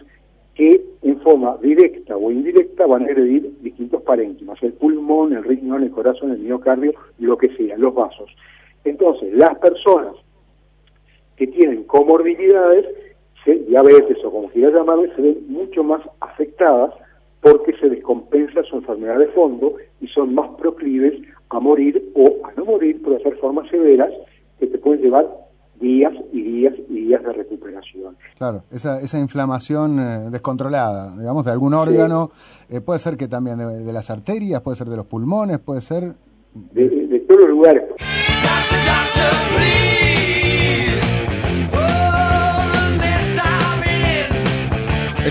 que 0.56 0.84
en 1.04 1.20
forma 1.22 1.56
directa 1.62 2.18
o 2.18 2.32
indirecta 2.32 2.88
van 2.88 3.04
a 3.04 3.06
agredir 3.06 3.52
distintos 3.62 4.02
parénquimas, 4.02 4.62
el 4.64 4.74
pulmón, 4.74 5.34
el 5.34 5.44
riñón, 5.44 5.84
el 5.84 5.92
corazón, 5.92 6.32
el 6.32 6.40
miocardio, 6.40 6.94
lo 7.20 7.38
que 7.38 7.56
sea, 7.56 7.78
los 7.78 7.94
vasos. 7.94 8.36
Entonces, 8.84 9.32
las 9.34 9.56
personas 9.60 10.16
que 11.36 11.46
tienen 11.46 11.84
comorbilidades, 11.84 12.88
diabetes 13.46 14.18
o 14.26 14.32
como 14.32 14.50
quiera 14.50 14.72
llamarle, 14.72 15.14
se 15.16 15.22
ven 15.22 15.38
mucho 15.48 15.84
más 15.84 16.02
afectadas 16.22 16.94
porque 17.42 17.74
se 17.80 17.90
descompensa 17.90 18.64
su 18.64 18.78
enfermedad 18.78 19.20
de 19.20 19.28
fondo 19.28 19.76
y 20.02 20.08
son 20.08 20.34
más 20.36 20.50
proclives 20.58 21.14
a 21.50 21.60
morir 21.60 22.12
o 22.16 22.46
a 22.48 22.52
no 22.58 22.66
morir, 22.66 23.00
pero 23.04 23.16
a 23.16 23.20
hacer 23.20 23.38
formas 23.38 23.70
severas 23.70 24.12
que 24.60 24.68
te 24.68 24.78
pueden 24.80 25.02
llevar 25.02 25.28
días 25.80 26.12
y 26.34 26.42
días 26.42 26.74
y 26.90 27.02
días 27.06 27.24
de 27.24 27.32
recuperación. 27.34 28.18
claro, 28.38 28.64
esa, 28.72 29.00
esa 29.00 29.20
inflamación 29.20 30.00
eh, 30.00 30.30
descontrolada, 30.32 31.16
digamos, 31.16 31.46
de 31.46 31.52
algún 31.52 31.74
órgano, 31.76 32.32
eh, 32.70 32.82
puede 32.82 32.98
ser 33.00 33.16
que 33.16 33.28
también 33.28 33.60
de, 33.60 33.84
de 33.84 33.94
las 33.94 34.10
arterias, 34.10 34.62
puede 34.62 34.76
ser 34.76 34.88
de 34.88 34.98
los 34.98 35.06
pulmones, 35.06 35.60
puede 35.60 35.82
ser... 35.82 36.16
De, 36.54 36.90
de- 36.90 37.08
de 37.08 37.20
todos 37.20 37.42
los 37.42 37.50
lugares. 37.52 37.84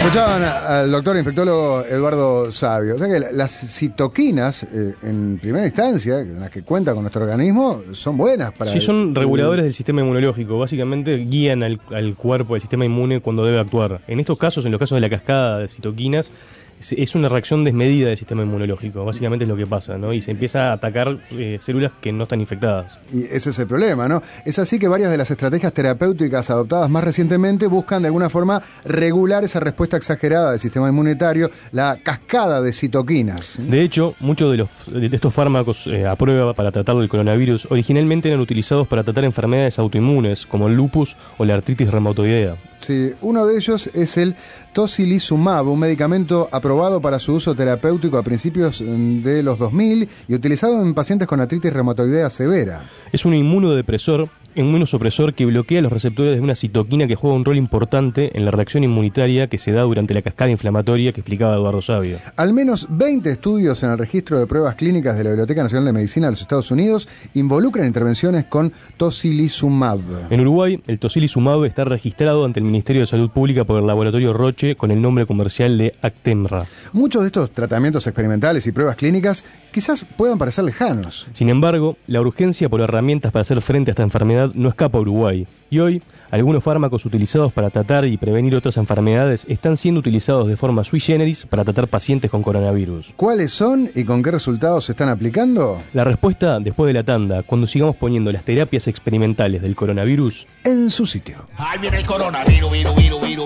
Escuchaban 0.06 0.44
al 0.44 0.92
doctor 0.92 1.16
infectólogo 1.16 1.84
Eduardo 1.84 2.52
Sabio. 2.52 2.94
O 2.94 2.98
sea 2.98 3.08
que 3.08 3.18
las 3.32 3.50
citoquinas, 3.50 4.62
eh, 4.62 4.94
en 5.02 5.36
primera 5.42 5.66
instancia, 5.66 6.18
las 6.18 6.48
que 6.52 6.62
cuenta 6.62 6.94
con 6.94 7.02
nuestro 7.02 7.24
organismo, 7.24 7.82
son 7.90 8.16
buenas 8.16 8.52
para. 8.52 8.70
Sí, 8.70 8.80
son 8.80 9.16
reguladores 9.16 9.64
del 9.64 9.74
sistema 9.74 10.02
inmunológico. 10.02 10.60
Básicamente 10.60 11.16
guían 11.16 11.64
al, 11.64 11.80
al 11.90 12.14
cuerpo, 12.14 12.54
al 12.54 12.60
sistema 12.60 12.84
inmune 12.84 13.20
cuando 13.20 13.44
debe 13.44 13.58
actuar. 13.58 14.00
En 14.06 14.20
estos 14.20 14.38
casos, 14.38 14.64
en 14.64 14.70
los 14.70 14.78
casos 14.78 14.94
de 14.94 15.00
la 15.00 15.10
cascada 15.10 15.58
de 15.58 15.66
citoquinas, 15.66 16.30
es- 16.80 17.14
una 17.14 17.28
reacción 17.28 17.64
desmedida 17.64 18.08
del 18.08 18.16
sistema 18.18 18.42
inmunológico. 18.42 19.04
Básicamente 19.04 19.44
es 19.44 19.48
lo 19.48 19.56
que 19.56 19.66
pasa, 19.66 19.96
¿no? 19.96 20.12
Y 20.12 20.20
se 20.20 20.30
empieza 20.32 20.70
a 20.70 20.72
atacar 20.74 21.18
eh, 21.30 21.58
células 21.60 21.92
que 22.00 22.12
no 22.12 22.24
están 22.24 22.40
infectadas. 22.40 22.98
Y 23.12 23.24
ese 23.24 23.50
es 23.50 23.58
el 23.58 23.66
problema, 23.66 24.06
¿no? 24.08 24.22
Es 24.44 24.58
así 24.58 24.78
que 24.78 24.86
varias 24.88 25.10
de 25.10 25.16
las 25.16 25.30
estrategias 25.30 25.72
terapéuticas 25.72 26.50
adoptadas 26.50 26.90
más 26.90 27.02
recientemente 27.04 27.66
buscan 27.66 28.02
de 28.02 28.08
alguna 28.08 28.28
forma 28.28 28.62
regular 28.84 29.44
esa 29.44 29.60
respuesta 29.60 29.96
exagerada 29.96 30.50
del 30.50 30.60
sistema 30.60 30.88
inmunitario, 30.88 31.50
la 31.72 31.96
cascada 32.02 32.60
de 32.60 32.72
citoquinas. 32.72 33.58
De 33.58 33.82
hecho, 33.82 34.14
muchos 34.20 34.50
de, 34.50 34.58
los, 34.58 34.68
de 34.86 35.06
estos 35.14 35.32
fármacos 35.32 35.86
eh, 35.86 36.06
a 36.06 36.16
prueba 36.16 36.52
para 36.54 36.70
tratar 36.72 36.96
el 36.96 37.08
coronavirus 37.08 37.66
originalmente 37.70 38.28
eran 38.28 38.40
utilizados 38.40 38.86
para 38.86 39.02
tratar 39.02 39.24
enfermedades 39.24 39.78
autoinmunes 39.78 40.44
como 40.46 40.66
el 40.68 40.74
lupus 40.76 41.16
o 41.38 41.44
la 41.44 41.54
artritis 41.54 41.90
reumatoidea. 41.90 42.56
Sí, 42.78 43.12
uno 43.22 43.46
de 43.46 43.56
ellos 43.56 43.86
es 43.94 44.18
el 44.18 44.36
tocilizumab, 44.74 45.66
un 45.68 45.78
medicamento 45.80 46.48
aprobado 46.66 47.00
para 47.00 47.20
su 47.20 47.32
uso 47.34 47.54
terapéutico 47.54 48.18
a 48.18 48.24
principios 48.24 48.82
mm, 48.82 49.22
de 49.22 49.44
los 49.44 49.56
2000 49.56 50.08
y 50.26 50.34
utilizado 50.34 50.82
en 50.82 50.94
pacientes 50.94 51.28
con 51.28 51.40
artritis 51.40 51.72
reumatoidea 51.72 52.28
severa. 52.28 52.90
Es 53.12 53.24
un 53.24 53.34
inmunodepresor, 53.34 54.28
un 54.56 54.66
inmunosupresor 54.66 55.34
que 55.34 55.46
bloquea 55.46 55.80
los 55.80 55.92
receptores 55.92 56.36
de 56.36 56.40
una 56.40 56.54
citoquina 56.54 57.06
que 57.06 57.14
juega 57.14 57.36
un 57.36 57.44
rol 57.44 57.56
importante 57.56 58.36
en 58.36 58.44
la 58.44 58.50
reacción 58.50 58.84
inmunitaria 58.84 59.46
que 59.48 59.58
se 59.58 59.72
da 59.72 59.82
durante 59.82 60.14
la 60.14 60.22
cascada 60.22 60.50
inflamatoria 60.50 61.12
que 61.12 61.20
explicaba 61.20 61.54
Eduardo 61.54 61.82
Sabio. 61.82 62.18
Al 62.36 62.52
menos 62.52 62.86
20 62.90 63.30
estudios 63.30 63.82
en 63.82 63.90
el 63.90 63.98
registro 63.98 64.38
de 64.38 64.46
pruebas 64.46 64.74
clínicas 64.74 65.16
de 65.16 65.24
la 65.24 65.30
Biblioteca 65.30 65.62
Nacional 65.62 65.86
de 65.86 65.92
Medicina 65.92 66.26
de 66.26 66.32
los 66.32 66.40
Estados 66.40 66.70
Unidos 66.70 67.08
involucran 67.34 67.86
intervenciones 67.86 68.44
con 68.46 68.72
tocilizumab. 68.96 70.00
En 70.30 70.40
Uruguay, 70.40 70.82
el 70.86 70.98
tocilizumab 70.98 71.64
está 71.64 71.84
registrado 71.84 72.44
ante 72.44 72.60
el 72.60 72.66
Ministerio 72.66 73.02
de 73.02 73.06
Salud 73.06 73.30
Pública 73.30 73.64
por 73.64 73.80
el 73.80 73.86
laboratorio 73.86 74.32
Roche 74.32 74.76
con 74.76 74.90
el 74.90 75.00
nombre 75.00 75.26
comercial 75.26 75.78
de 75.78 75.94
Actemra. 76.02 76.66
Muchos 76.92 77.22
de 77.22 77.26
estos 77.26 77.50
tratamientos 77.50 78.06
experimentales 78.06 78.66
y 78.66 78.72
pruebas 78.72 78.96
clínicas 78.96 79.44
quizás 79.72 80.04
puedan 80.16 80.38
parecer 80.38 80.64
lejanos. 80.64 81.26
Sin 81.32 81.48
embargo, 81.48 81.96
la 82.06 82.20
urgencia 82.20 82.68
por 82.68 82.80
herramientas 82.80 83.32
para 83.32 83.42
hacer 83.42 83.60
frente 83.60 83.90
a 83.90 83.92
esta 83.92 84.02
enfermedad 84.02 84.45
no 84.54 84.68
escapa 84.68 84.98
a 84.98 85.00
Uruguay. 85.00 85.46
Y 85.68 85.80
hoy, 85.80 86.00
algunos 86.30 86.62
fármacos 86.62 87.04
utilizados 87.04 87.52
para 87.52 87.70
tratar 87.70 88.04
y 88.04 88.16
prevenir 88.16 88.54
otras 88.54 88.76
enfermedades 88.76 89.44
están 89.48 89.76
siendo 89.76 89.98
utilizados 89.98 90.46
de 90.46 90.56
forma 90.56 90.84
sui 90.84 91.00
generis 91.00 91.44
para 91.44 91.64
tratar 91.64 91.88
pacientes 91.88 92.30
con 92.30 92.42
coronavirus. 92.42 93.14
¿Cuáles 93.16 93.52
son 93.52 93.88
y 93.94 94.04
con 94.04 94.22
qué 94.22 94.30
resultados 94.30 94.84
se 94.84 94.92
están 94.92 95.08
aplicando? 95.08 95.82
La 95.92 96.04
respuesta 96.04 96.60
después 96.60 96.86
de 96.86 96.94
la 96.94 97.02
tanda, 97.02 97.42
cuando 97.42 97.66
sigamos 97.66 97.96
poniendo 97.96 98.30
las 98.30 98.44
terapias 98.44 98.86
experimentales 98.86 99.60
del 99.62 99.74
coronavirus 99.74 100.46
En 100.64 100.90
su 100.90 101.04
sitio. 101.04 101.48
Ahí 101.56 101.78
viene 101.80 101.98
el 101.98 102.06
coronavirus, 102.06 102.70
virus, 102.70 102.94
virus, 102.94 103.20
virus, 103.20 103.45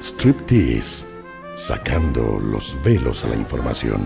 Striptease, 0.00 1.04
sacando 1.56 2.40
los 2.40 2.74
velos 2.82 3.22
a 3.24 3.28
la 3.28 3.36
información. 3.36 4.00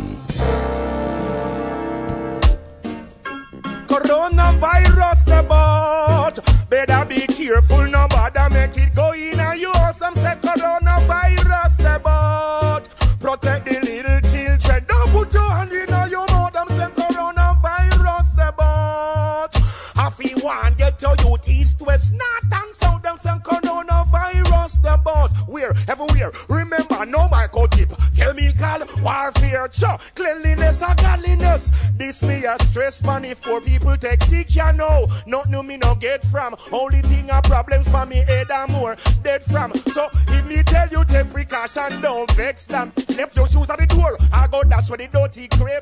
A 32.45 32.63
stress 32.65 33.03
money 33.03 33.33
for 33.33 33.59
people 33.61 33.97
take 33.97 34.23
sick, 34.23 34.55
you 34.55 34.73
know. 34.75 35.07
Not 35.27 35.49
new 35.49 35.63
me 35.63 35.79
no 35.79 35.95
get 35.95 36.23
from. 36.25 36.55
Only 36.71 37.01
thing 37.01 37.31
a 37.31 37.41
problems 37.41 37.89
for 37.89 38.05
me 38.05 38.17
head 38.17 38.51
and 38.51 38.71
more 38.71 38.97
dead 39.23 39.43
from. 39.43 39.73
So 39.87 40.11
if 40.29 40.47
me 40.47 40.63
tell 40.63 40.89
you 40.89 41.05
take 41.07 41.31
precaution, 41.31 42.03
don't 42.03 42.31
vex 42.33 42.67
them. 42.67 42.93
Left 43.17 43.35
your 43.35 43.49
shoes 43.49 43.71
at 43.71 43.79
the 43.79 43.84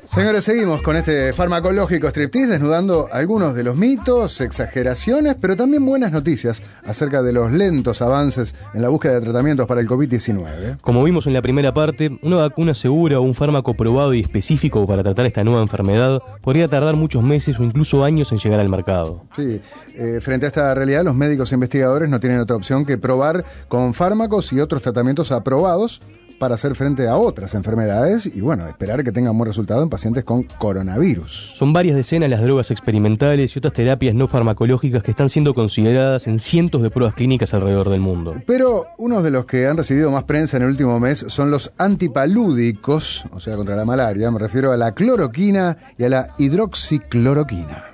Señores, 0.05 0.45
seguimos 0.45 0.81
con 0.81 0.95
este 0.95 1.33
farmacológico 1.33 2.07
striptease 2.07 2.51
desnudando 2.51 3.09
algunos 3.11 3.55
de 3.55 3.63
los 3.63 3.75
mitos, 3.75 4.41
exageraciones, 4.41 5.35
pero 5.39 5.55
también 5.55 5.85
buenas 5.85 6.11
noticias 6.11 6.61
acerca 6.85 7.21
de 7.21 7.33
los 7.33 7.51
lentos 7.51 8.01
avances 8.01 8.53
en 8.73 8.81
la 8.81 8.89
búsqueda 8.89 9.15
de 9.15 9.21
tratamientos 9.21 9.65
para 9.67 9.81
el 9.81 9.87
COVID-19. 9.87 10.79
Como 10.81 11.03
vimos 11.03 11.27
en 11.27 11.33
la 11.33 11.41
primera 11.41 11.73
parte, 11.73 12.17
una 12.21 12.37
vacuna 12.37 12.73
segura 12.73 13.19
o 13.19 13.23
un 13.23 13.33
fármaco 13.33 13.73
probado 13.73 14.13
y 14.13 14.21
específico 14.21 14.85
para 14.85 15.03
tratar 15.03 15.25
esta 15.25 15.43
nueva 15.43 15.61
enfermedad 15.61 16.21
podría 16.41 16.67
tardar 16.67 16.95
muchos 16.95 17.23
meses 17.23 17.59
o 17.59 17.63
incluso 17.63 18.03
años 18.03 18.31
en 18.31 18.37
llegar 18.37 18.59
al 18.59 18.69
mercado. 18.69 19.23
Sí, 19.35 19.61
eh, 19.95 20.19
frente 20.21 20.45
a 20.45 20.49
esta 20.49 20.73
realidad, 20.75 21.03
los 21.03 21.15
médicos 21.15 21.51
e 21.51 21.55
investigadores 21.55 22.09
no 22.09 22.19
tienen 22.19 22.39
otra 22.39 22.55
opción 22.55 22.85
que 22.85 22.97
probar 22.97 23.43
con 23.67 23.93
fármacos 23.93 24.53
y 24.53 24.59
otros 24.59 24.81
tratamientos 24.81 25.31
aprobados 25.31 26.01
para 26.39 26.55
hacer 26.55 26.75
frente 26.75 27.07
a 27.07 27.17
otras 27.17 27.55
enfermedades 27.55 28.25
y, 28.25 28.41
bueno, 28.41 28.67
esperar 28.67 29.03
que 29.03 29.11
tengan 29.11 29.37
buen 29.37 29.47
resultado 29.47 29.83
en 29.83 29.89
pacientes 29.89 30.23
con 30.23 30.43
coronavirus. 30.43 31.53
Son 31.55 31.73
varias 31.73 31.95
decenas 31.95 32.29
las 32.29 32.41
drogas 32.41 32.71
experimentales 32.71 33.55
y 33.55 33.59
otras 33.59 33.73
terapias 33.73 34.15
no 34.15 34.27
farmacológicas 34.27 35.03
que 35.03 35.11
están 35.11 35.29
siendo 35.29 35.53
consideradas 35.53 36.27
en 36.27 36.39
cientos 36.39 36.81
de 36.81 36.89
pruebas 36.89 37.15
clínicas 37.15 37.53
alrededor 37.53 37.89
del 37.89 38.01
mundo. 38.01 38.35
Pero 38.45 38.87
unos 38.97 39.23
de 39.23 39.31
los 39.31 39.45
que 39.45 39.67
han 39.67 39.77
recibido 39.77 40.11
más 40.11 40.23
prensa 40.23 40.57
en 40.57 40.63
el 40.63 40.69
último 40.69 40.99
mes 40.99 41.25
son 41.27 41.51
los 41.51 41.73
antipalúdicos, 41.77 43.25
o 43.31 43.39
sea, 43.39 43.55
contra 43.55 43.75
la 43.75 43.85
malaria. 43.85 44.31
Me 44.31 44.39
refiero 44.39 44.71
a 44.71 44.77
la 44.77 44.93
cloroquina 44.93 45.77
y 45.97 46.03
a 46.03 46.09
la 46.09 46.27
hidroxicloroquina. 46.37 47.93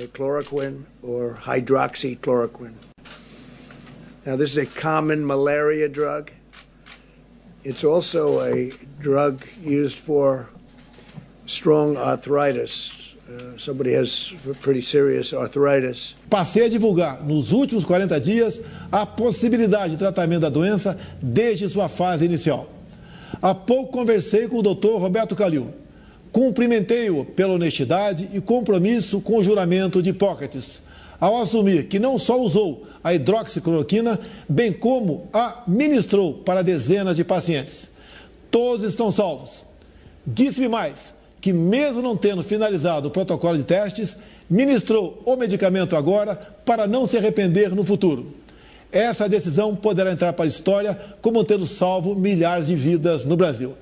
say 0.00 0.06
chloroquine 0.06 0.86
or 1.02 1.36
hydroxychloroquine. 1.42 2.74
Now, 4.24 4.36
this 4.36 4.52
is 4.52 4.58
a 4.58 4.66
common 4.66 5.24
malaria 5.24 5.88
drug. 5.88 6.30
It's 7.62 7.84
also 7.84 8.40
a 8.40 8.72
drug 9.00 9.44
used 9.62 9.98
for 9.98 10.48
strong 11.44 11.96
arthritis. 11.96 13.14
Uh, 13.28 13.58
somebody 13.58 13.92
has 13.92 14.32
pretty 14.60 14.80
serious 14.80 15.34
arthritis. 15.34 16.16
Passei 16.30 16.64
a 16.64 16.68
divulgar 16.68 17.22
nos 17.22 17.52
últimos 17.52 17.84
40 17.84 18.18
dias 18.18 18.62
a 18.90 19.04
possibilidade 19.04 19.92
de 19.92 19.98
tratamento 19.98 20.40
da 20.40 20.48
doença 20.48 20.98
desde 21.20 21.68
sua 21.68 21.88
fase 21.88 22.24
inicial. 22.24 22.66
Há 23.42 23.54
pouco 23.54 23.92
conversei 23.92 24.48
com 24.48 24.58
o 24.58 24.62
Dr. 24.62 24.98
Roberto 24.98 25.36
Calil. 25.36 25.72
Cumprimentei-o 26.32 27.24
pela 27.24 27.54
honestidade 27.54 28.30
e 28.32 28.40
compromisso 28.40 29.20
com 29.20 29.36
o 29.36 29.42
juramento 29.42 30.00
de 30.00 30.10
Hipócrates, 30.10 30.82
ao 31.20 31.40
assumir 31.40 31.86
que 31.86 31.98
não 31.98 32.18
só 32.18 32.40
usou 32.40 32.86
a 33.04 33.12
hidroxicloroquina, 33.12 34.18
bem 34.48 34.72
como 34.72 35.28
a 35.32 35.62
ministrou 35.68 36.34
para 36.34 36.62
dezenas 36.62 37.16
de 37.16 37.24
pacientes. 37.24 37.90
Todos 38.50 38.84
estão 38.84 39.12
salvos. 39.12 39.64
Disse-me 40.26 40.68
mais 40.68 41.14
que, 41.40 41.52
mesmo 41.52 42.02
não 42.02 42.16
tendo 42.16 42.42
finalizado 42.42 43.08
o 43.08 43.10
protocolo 43.10 43.56
de 43.56 43.64
testes, 43.64 44.16
ministrou 44.48 45.22
o 45.24 45.36
medicamento 45.36 45.94
agora 45.94 46.36
para 46.64 46.86
não 46.86 47.06
se 47.06 47.16
arrepender 47.16 47.74
no 47.74 47.84
futuro. 47.84 48.34
Essa 48.90 49.28
decisão 49.28 49.76
poderá 49.76 50.10
entrar 50.10 50.32
para 50.32 50.44
a 50.44 50.48
história 50.48 50.98
como 51.22 51.44
tendo 51.44 51.66
salvo 51.66 52.14
milhares 52.14 52.66
de 52.66 52.74
vidas 52.74 53.24
no 53.24 53.36
Brasil. 53.36 53.76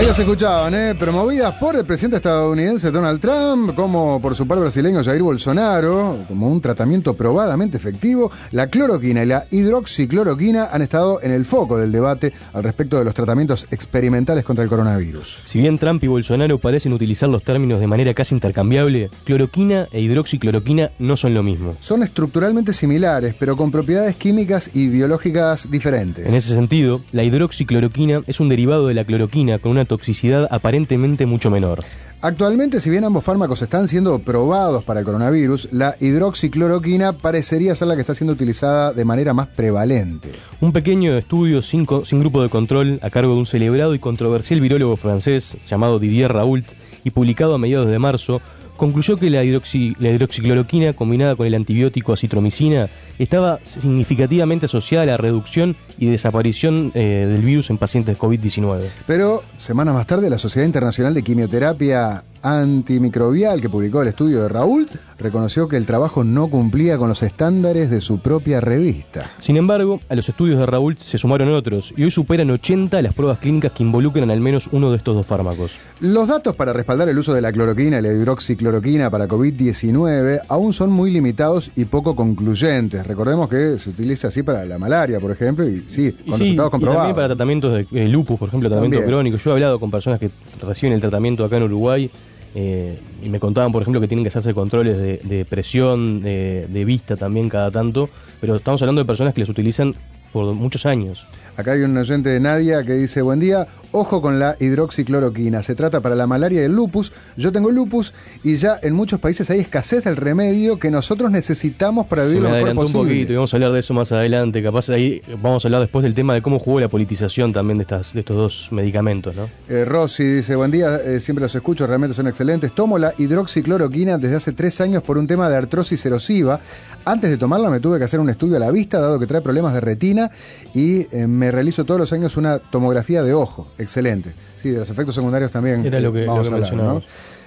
Ahí 0.00 0.06
los 0.06 0.18
escuchaban, 0.18 0.72
¿eh? 0.72 0.94
promovidas 0.94 1.56
por 1.56 1.76
el 1.76 1.84
presidente 1.84 2.16
estadounidense 2.16 2.90
Donald 2.90 3.20
Trump, 3.20 3.74
como 3.74 4.18
por 4.18 4.34
su 4.34 4.46
par 4.46 4.58
brasileño 4.58 5.04
Jair 5.04 5.22
Bolsonaro, 5.22 6.20
como 6.26 6.48
un 6.48 6.58
tratamiento 6.62 7.12
probadamente 7.12 7.76
efectivo, 7.76 8.32
la 8.50 8.68
cloroquina 8.68 9.22
y 9.22 9.26
la 9.26 9.46
hidroxicloroquina 9.50 10.70
han 10.72 10.80
estado 10.80 11.20
en 11.22 11.32
el 11.32 11.44
foco 11.44 11.76
del 11.76 11.92
debate 11.92 12.32
al 12.54 12.62
respecto 12.62 12.98
de 12.98 13.04
los 13.04 13.12
tratamientos 13.12 13.66
experimentales 13.70 14.42
contra 14.42 14.64
el 14.64 14.70
coronavirus. 14.70 15.42
Si 15.44 15.58
bien 15.58 15.78
Trump 15.78 16.02
y 16.02 16.06
Bolsonaro 16.06 16.56
parecen 16.56 16.94
utilizar 16.94 17.28
los 17.28 17.44
términos 17.44 17.78
de 17.78 17.86
manera 17.86 18.14
casi 18.14 18.34
intercambiable, 18.34 19.10
cloroquina 19.24 19.86
e 19.92 20.00
hidroxicloroquina 20.00 20.92
no 20.98 21.18
son 21.18 21.34
lo 21.34 21.42
mismo. 21.42 21.76
Son 21.80 22.02
estructuralmente 22.02 22.72
similares, 22.72 23.34
pero 23.38 23.54
con 23.54 23.70
propiedades 23.70 24.16
químicas 24.16 24.70
y 24.72 24.88
biológicas 24.88 25.70
diferentes. 25.70 26.26
En 26.26 26.34
ese 26.34 26.54
sentido, 26.54 27.02
la 27.12 27.22
hidroxicloroquina 27.22 28.22
es 28.26 28.40
un 28.40 28.48
derivado 28.48 28.86
de 28.86 28.94
la 28.94 29.04
cloroquina 29.04 29.58
con 29.58 29.72
una 29.72 29.89
toxicidad 29.90 30.48
aparentemente 30.50 31.26
mucho 31.26 31.50
menor. 31.50 31.82
Actualmente, 32.22 32.80
si 32.80 32.90
bien 32.90 33.04
ambos 33.04 33.24
fármacos 33.24 33.62
están 33.62 33.88
siendo 33.88 34.18
probados 34.18 34.84
para 34.84 35.00
el 35.00 35.06
coronavirus, 35.06 35.68
la 35.72 35.96
hidroxicloroquina 36.00 37.14
parecería 37.14 37.74
ser 37.74 37.88
la 37.88 37.94
que 37.94 38.02
está 38.02 38.14
siendo 38.14 38.34
utilizada 38.34 38.92
de 38.92 39.04
manera 39.04 39.32
más 39.34 39.48
prevalente. 39.48 40.28
Un 40.60 40.72
pequeño 40.72 41.16
estudio 41.16 41.62
sin, 41.62 41.86
grupo 41.86 42.42
de 42.42 42.48
control 42.50 42.98
a 43.02 43.10
cargo 43.10 43.32
de 43.32 43.38
un 43.40 43.46
celebrado 43.46 43.94
y 43.94 43.98
controversial 43.98 44.60
virólogo 44.60 44.96
francés 44.96 45.56
llamado 45.68 45.98
Didier 45.98 46.32
Raoult 46.32 46.66
y 47.04 47.10
publicado 47.10 47.54
a 47.54 47.58
mediados 47.58 47.88
de 47.88 47.98
marzo 47.98 48.40
concluyó 48.76 49.16
que 49.16 49.28
la, 49.30 49.42
hidroxi- 49.44 49.96
la 49.98 50.10
hidroxicloroquina 50.10 50.92
combinada 50.94 51.36
con 51.36 51.46
el 51.46 51.54
antibiótico 51.54 52.12
acitromicina 52.12 52.88
estaba 53.18 53.60
significativamente 53.64 54.66
asociada 54.66 55.02
a 55.02 55.06
la 55.06 55.16
reducción 55.16 55.76
y 56.00 56.06
desaparición 56.06 56.90
eh, 56.94 57.26
del 57.30 57.42
virus 57.42 57.70
en 57.70 57.78
pacientes 57.78 58.18
COVID-19. 58.18 58.80
Pero 59.06 59.44
semanas 59.56 59.94
más 59.94 60.06
tarde, 60.06 60.28
la 60.28 60.38
Sociedad 60.38 60.66
Internacional 60.66 61.14
de 61.14 61.22
Quimioterapia 61.22 62.24
Antimicrobial, 62.42 63.60
que 63.60 63.68
publicó 63.68 64.00
el 64.00 64.08
estudio 64.08 64.42
de 64.42 64.48
Raúl, 64.48 64.88
reconoció 65.18 65.68
que 65.68 65.76
el 65.76 65.84
trabajo 65.84 66.24
no 66.24 66.48
cumplía 66.48 66.96
con 66.96 67.10
los 67.10 67.22
estándares 67.22 67.90
de 67.90 68.00
su 68.00 68.20
propia 68.20 68.60
revista. 68.60 69.30
Sin 69.40 69.58
embargo, 69.58 70.00
a 70.08 70.14
los 70.14 70.28
estudios 70.28 70.58
de 70.58 70.64
Raúl 70.64 70.96
se 70.98 71.18
sumaron 71.18 71.52
otros 71.52 71.92
y 71.96 72.04
hoy 72.04 72.10
superan 72.10 72.50
80 72.50 73.02
las 73.02 73.12
pruebas 73.12 73.38
clínicas 73.38 73.72
que 73.72 73.82
involucran 73.82 74.30
al 74.30 74.40
menos 74.40 74.68
uno 74.72 74.90
de 74.90 74.96
estos 74.96 75.14
dos 75.14 75.26
fármacos. 75.26 75.72
Los 76.00 76.28
datos 76.28 76.56
para 76.56 76.72
respaldar 76.72 77.10
el 77.10 77.18
uso 77.18 77.34
de 77.34 77.42
la 77.42 77.52
cloroquina 77.52 77.98
y 77.98 78.02
la 78.02 78.08
hidroxicloroquina 78.08 79.10
para 79.10 79.28
COVID-19 79.28 80.40
aún 80.48 80.72
son 80.72 80.90
muy 80.90 81.10
limitados 81.10 81.70
y 81.76 81.84
poco 81.84 82.16
concluyentes. 82.16 83.06
Recordemos 83.06 83.50
que 83.50 83.78
se 83.78 83.90
utiliza 83.90 84.28
así 84.28 84.42
para 84.42 84.64
la 84.64 84.78
malaria, 84.78 85.20
por 85.20 85.30
ejemplo, 85.30 85.68
y 85.68 85.84
sí, 85.90 86.12
con 86.12 86.18
sí, 86.24 86.24
resultados 86.24 86.40
y 86.40 86.56
también 86.56 86.70
comprobados. 86.70 87.14
para 87.14 87.26
tratamientos 87.28 87.72
de 87.72 87.86
eh, 88.04 88.08
lupus, 88.08 88.38
por 88.38 88.48
ejemplo, 88.48 88.68
tratamiento 88.68 88.98
También. 88.98 89.14
crónico. 89.16 89.36
Yo 89.36 89.50
he 89.50 89.52
hablado 89.54 89.78
con 89.80 89.90
personas 89.90 90.18
que 90.18 90.30
reciben 90.62 90.92
el 90.94 91.00
tratamiento 91.00 91.44
acá 91.44 91.56
en 91.56 91.64
Uruguay 91.64 92.10
eh, 92.54 92.98
y 93.22 93.28
me 93.28 93.38
contaban, 93.38 93.70
por 93.72 93.82
ejemplo, 93.82 94.00
que 94.00 94.08
tienen 94.08 94.24
que 94.24 94.28
hacerse 94.28 94.54
controles 94.54 94.98
de, 94.98 95.18
de 95.18 95.44
presión, 95.44 96.22
de, 96.22 96.66
de 96.68 96.84
vista 96.84 97.16
también 97.16 97.48
cada 97.48 97.70
tanto, 97.70 98.08
pero 98.40 98.56
estamos 98.56 98.80
hablando 98.82 99.00
de 99.02 99.06
personas 99.06 99.34
que 99.34 99.40
les 99.40 99.48
utilizan 99.48 99.94
por 100.32 100.52
muchos 100.54 100.86
años. 100.86 101.24
Acá 101.60 101.72
hay 101.72 101.82
un 101.82 101.94
oyente 101.94 102.30
de 102.30 102.40
Nadia 102.40 102.82
que 102.84 102.94
dice, 102.94 103.20
buen 103.20 103.38
día, 103.38 103.66
ojo 103.92 104.22
con 104.22 104.38
la 104.38 104.56
hidroxicloroquina, 104.58 105.62
se 105.62 105.74
trata 105.74 106.00
para 106.00 106.14
la 106.14 106.26
malaria 106.26 106.62
y 106.62 106.64
el 106.64 106.72
lupus, 106.74 107.12
yo 107.36 107.52
tengo 107.52 107.70
lupus 107.70 108.14
y 108.42 108.56
ya 108.56 108.78
en 108.82 108.94
muchos 108.94 109.20
países 109.20 109.50
hay 109.50 109.60
escasez 109.60 110.04
del 110.04 110.16
remedio 110.16 110.78
que 110.78 110.90
nosotros 110.90 111.30
necesitamos 111.30 112.06
para 112.06 112.22
Se 112.22 112.28
vivir 112.28 112.42
me 112.42 112.48
lo 112.48 112.54
mejor 112.54 112.68
adelantó 112.70 112.98
un 112.98 113.04
poquito 113.04 113.32
y 113.32 113.36
vamos 113.36 113.52
a 113.52 113.56
hablar 113.58 113.72
de 113.72 113.80
eso 113.80 113.92
más 113.92 114.10
adelante. 114.10 114.62
Capaz 114.62 114.88
ahí 114.88 115.20
vamos 115.42 115.62
a 115.62 115.68
hablar 115.68 115.82
después 115.82 116.02
del 116.02 116.14
tema 116.14 116.32
de 116.32 116.40
cómo 116.40 116.58
jugó 116.58 116.80
la 116.80 116.88
politización 116.88 117.52
también 117.52 117.76
de, 117.76 117.82
estas, 117.82 118.14
de 118.14 118.20
estos 118.20 118.36
dos 118.36 118.68
medicamentos, 118.70 119.36
¿no? 119.36 119.48
Eh, 119.68 119.84
Rosy 119.84 120.24
dice, 120.24 120.56
buen 120.56 120.70
día, 120.70 120.96
eh, 120.96 121.20
siempre 121.20 121.42
los 121.42 121.54
escucho, 121.54 121.86
realmente 121.86 122.14
son 122.14 122.26
excelentes. 122.26 122.74
Tomo 122.74 122.96
la 122.96 123.12
hidroxicloroquina 123.18 124.16
desde 124.16 124.36
hace 124.36 124.52
tres 124.52 124.80
años 124.80 125.02
por 125.02 125.18
un 125.18 125.26
tema 125.26 125.50
de 125.50 125.56
artrosis 125.56 126.06
erosiva. 126.06 126.58
Antes 127.04 127.30
de 127.30 127.36
tomarla 127.36 127.68
me 127.68 127.80
tuve 127.80 127.98
que 127.98 128.04
hacer 128.04 128.20
un 128.20 128.30
estudio 128.30 128.56
a 128.56 128.60
la 128.60 128.70
vista, 128.70 128.98
dado 129.00 129.18
que 129.18 129.26
trae 129.26 129.40
problemas 129.40 129.74
de 129.74 129.80
retina, 129.80 130.30
y 130.74 131.06
eh, 131.14 131.26
me 131.26 131.49
realizo 131.50 131.84
todos 131.84 131.98
los 132.00 132.12
años 132.12 132.36
una 132.36 132.58
tomografía 132.58 133.22
de 133.22 133.34
ojo. 133.34 133.66
Excelente. 133.78 134.32
Sí, 134.62 134.70
de 134.70 134.78
los 134.78 134.90
efectos 134.90 135.14
secundarios 135.14 135.50
también. 135.50 135.84
Era 135.86 136.00
lo 136.00 136.12
que- 136.12 136.26
vamos 136.26 136.50
lo 136.50 136.56
que 136.58 136.64
a 136.64 136.68
hablar. 136.68 137.02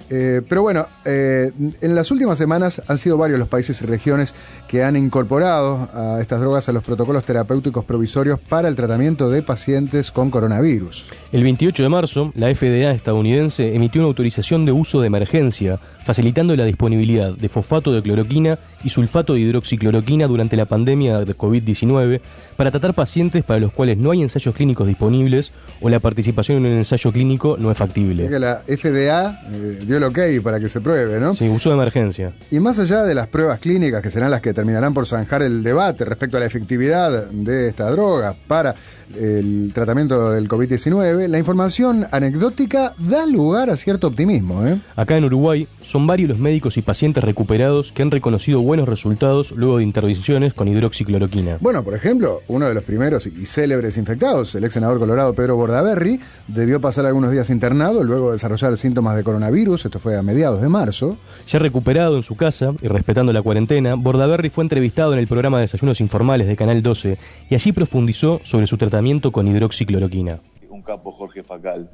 Eh, 0.10 0.42
pero 0.48 0.62
bueno, 0.62 0.86
eh, 1.06 1.52
en 1.82 1.96
las 1.96 2.12
últimas 2.12 2.38
semanas 2.38 2.82
han 2.88 2.98
sido 2.98 3.18
varios 3.18 3.40
los 3.40 3.48
países 3.48 3.82
y 3.82 3.86
regiones 3.86 4.36
que 4.68 4.84
han 4.84 4.98
incorporado 4.98 5.90
a 5.94 6.20
estas 6.22 6.42
drogas 6.42 6.68
a 6.68 6.74
los 6.74 6.84
protocolos 6.84 7.24
terapéuticos 7.24 7.86
provisorios 7.86 8.38
para 8.40 8.68
el 8.68 8.76
tratamiento 8.76 9.30
de 9.30 9.42
pacientes 9.42 10.12
con 10.12 10.30
coronavirus. 10.30 11.08
El 11.32 11.44
28 11.44 11.84
de 11.84 11.90
marzo, 11.90 12.32
la 12.36 12.54
FDA 12.54 12.92
estadounidense 12.92 13.74
emitió 13.76 14.02
una 14.02 14.10
autorización 14.10 14.66
de 14.66 14.74
uso 14.74 15.00
de 15.00 15.08
emergencia, 15.08 15.80
facilitando 16.04 16.56
la 16.56 16.66
disponibilidad 16.66 17.34
de 17.36 17.50
fosfato 17.50 17.94
de 17.94 18.02
cloroquina 18.02 18.60
y 18.84 18.90
sulfato 18.90 19.34
de 19.34 19.42
hidroxicloroquina 19.42 20.28
durante 20.28 20.58
la 20.58 20.66
pandemia 20.66 21.20
de 21.20 21.36
COVID-19 21.36 22.22
para 22.58 22.72
tratar 22.72 22.94
pacientes 22.94 23.44
para 23.44 23.60
los 23.60 23.72
cuales 23.72 23.98
no 23.98 24.12
hay 24.12 24.22
ensayos 24.22 24.54
clínicos 24.54 24.88
disponibles 24.88 25.52
o 25.82 25.90
la 25.90 26.00
participación 26.00 26.60
en 26.60 26.74
un 26.74 26.78
ensayo 26.80 27.12
clínico 27.12 27.58
no 27.58 27.72
es 27.72 27.78
factible. 27.78 28.24
Así 28.24 28.32
que 28.32 28.40
la 28.40 28.62
FDA 28.68 29.42
eh, 29.52 29.80
dio 29.86 29.98
el 29.98 30.04
ok 30.04 30.20
para 30.44 30.60
que 30.60 30.70
se 30.70 30.82
pruebe, 30.82 31.20
¿no? 31.20 31.34
Sí, 31.34 31.48
uso 31.48 31.70
de 31.70 31.76
emergencia. 31.76 32.34
Y 32.52 32.60
más 32.60 32.80
allá 32.80 33.04
de 33.04 33.16
las 33.16 33.28
pruebas 33.28 33.60
clínicas, 33.60 34.02
que 34.02 34.12
serán 34.12 34.32
las 34.32 34.42
que 34.42 34.54
terminarán 34.54 34.94
por 34.94 35.06
zanjar 35.06 35.42
el 35.42 35.64
debate 35.64 36.06
respecto 36.06 36.38
a 36.38 36.40
la 36.40 36.46
efectividad 36.46 37.30
de 37.30 37.70
esta 37.70 37.90
droga 37.90 38.36
para 38.48 38.76
el 39.16 39.72
tratamiento 39.74 40.32
del 40.32 40.48
COVID-19, 40.48 41.28
la 41.28 41.40
información 41.40 42.06
anecdótica 42.12 42.94
da 42.98 43.26
lugar 43.26 43.70
a 43.70 43.78
cierto 43.78 44.08
optimismo. 44.08 44.66
¿eh? 44.66 44.80
Acá 44.96 45.18
en 45.18 45.26
Uruguay 45.26 45.68
son 45.94 46.08
varios 46.08 46.28
los 46.28 46.40
médicos 46.40 46.76
y 46.78 46.82
pacientes 46.82 47.24
recuperados 47.24 47.92
que 47.92 48.02
han 48.02 48.10
reconocido 48.10 48.60
buenos 48.64 48.90
resultados 48.90 49.52
luego 49.52 49.78
de 49.78 49.84
intervenciones 49.84 50.56
con 50.56 50.68
hidroxicloroquina. 50.68 51.58
Bueno, 51.62 51.84
por 51.84 51.94
ejemplo, 51.94 52.42
uno 52.48 52.68
de 52.68 52.74
los 52.74 52.84
primeros 52.84 53.28
y 53.28 53.46
célebres 53.46 53.98
infectados, 53.98 54.56
el 54.56 54.64
ex 54.64 54.74
senador 54.74 54.98
colorado 54.98 55.36
Pedro 55.36 55.56
Bordaberry, 55.56 56.20
debió 56.48 56.82
pasar 56.82 57.06
algunos 57.06 57.30
días 57.30 57.52
internado 57.52 58.04
luego 58.04 58.30
de 58.30 58.34
desarrollar 58.34 58.76
síntomas 58.76 59.16
de 59.16 59.24
coronavirus, 59.24 59.86
esto 59.86 60.00
fue 60.00 60.18
a 60.18 60.24
mediados 60.24 60.64
de 60.64 60.68
marzo. 60.68 61.16
Ya 61.46 61.60
recuperado 61.60 62.18
en 62.18 62.24
su 62.24 62.36
casa 62.36 62.74
y 62.82 62.88
respetando 62.88 63.32
la 63.32 63.44
cuarentena, 63.44 63.94
Bordaberry 63.94 64.50
fue 64.50 64.64
entrevistado 64.64 65.14
en 65.14 65.20
el 65.20 65.28
programa 65.28 65.60
Desayunos 65.60 66.02
Informales 66.02 66.48
de 66.48 66.56
Canal 66.56 66.82
12 66.82 67.20
y 67.52 67.54
allí 67.54 67.72
profundizó 67.72 68.42
sobre 68.46 68.66
su 68.66 68.78
tratamiento 68.78 69.32
con 69.32 69.48
hidroxicloroquina. 69.48 70.40
un 70.70 70.82
capo 70.82 71.12
Jorge 71.12 71.44
Facal. 71.44 71.92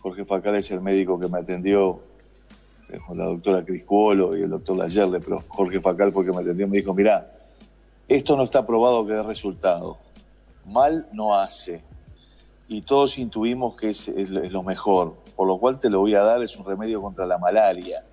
Jorge 0.00 0.26
Facal 0.26 0.56
es 0.56 0.70
el 0.70 0.82
médico 0.82 1.18
que 1.18 1.28
me 1.28 1.38
atendió 1.38 2.02
con 3.06 3.18
la 3.18 3.24
doctora 3.24 3.64
Criscuolo 3.64 4.36
y 4.36 4.42
el 4.42 4.50
doctor 4.50 4.76
Layerle, 4.76 5.20
pero 5.20 5.42
Jorge 5.48 5.80
Facal 5.80 6.12
fue 6.12 6.24
el 6.24 6.30
que 6.30 6.36
me 6.36 6.42
atendió 6.42 6.68
me 6.68 6.76
dijo, 6.78 6.94
mira, 6.94 7.26
esto 8.08 8.36
no 8.36 8.44
está 8.44 8.64
probado 8.66 9.06
que 9.06 9.12
dé 9.14 9.22
resultado. 9.22 9.98
Mal 10.64 11.08
no 11.12 11.36
hace. 11.38 11.82
Y 12.68 12.82
todos 12.82 13.18
intuimos 13.18 13.76
que 13.76 13.90
es, 13.90 14.08
lo- 14.50 14.62
mejor, 14.62 15.16
por 15.36 15.46
lo 15.46 15.58
cual 15.58 15.78
te 15.78 15.90
lo 15.90 16.00
voy 16.00 16.14
a 16.14 16.22
dar, 16.22 16.42
es 16.42 16.56
un 16.56 16.64
remedio 16.64 17.00
contra 17.02 17.26
la 17.26 17.38
malaria. 17.38 18.04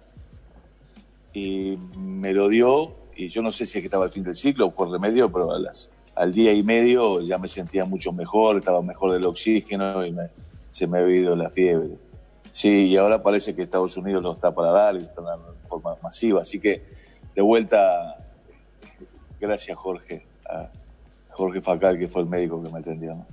Y 1.34 1.78
me 1.98 2.34
lo 2.34 2.48
dio, 2.50 2.94
y 3.16 3.28
yo 3.30 3.42
no 3.42 3.52
sé 3.52 3.66
si 3.66 3.78
es 3.78 3.82
que 3.82 3.88
estaba 3.88 4.06
al 4.06 4.12
fin 4.12 4.24
del 4.24 4.36
ciclo 4.36 4.70
fue 4.72 4.88
remedio, 4.90 5.32
pero 5.32 5.52
a 5.52 5.60
las, 5.60 5.90
al 6.16 6.32
día 6.32 6.54
y 6.54 6.62
medio 6.64 7.22
ya 7.22 7.38
me 7.40 7.48
sentía 7.48 7.86
mucho 7.86 8.12
mejor, 8.12 8.58
estaba 8.58 8.82
mejor 8.84 9.14
del 9.14 9.26
oxígeno 9.26 10.06
y 10.06 10.12
me- 10.12 10.30
se 10.70 10.86
me 10.88 11.00
había 11.00 11.18
ido 11.18 11.36
la 11.36 11.50
fiebre. 11.50 11.98
Sí, 12.54 12.86
y 12.86 12.98
ahora 12.98 13.24
parece 13.24 13.56
que 13.56 13.64
Estados 13.64 13.98
Unidos 13.98 14.22
lo 14.22 14.34
está 14.34 14.54
para 14.54 14.72
dar 14.72 14.94
de 14.96 15.08
forma 15.68 15.96
masiva. 16.04 16.42
Así 16.42 16.60
que, 16.60 16.84
de 17.36 17.42
vuelta, 17.42 18.16
gracias 19.42 19.76
Jorge, 19.76 20.24
a 20.48 20.70
Jorge 21.32 21.62
Facal, 21.64 21.98
que 21.98 22.08
fue 22.08 22.22
el 22.22 22.30
médico 22.30 22.62
que 22.62 22.70
me 22.70 22.78
atendió. 22.78 23.16
¿no? 23.16 23.26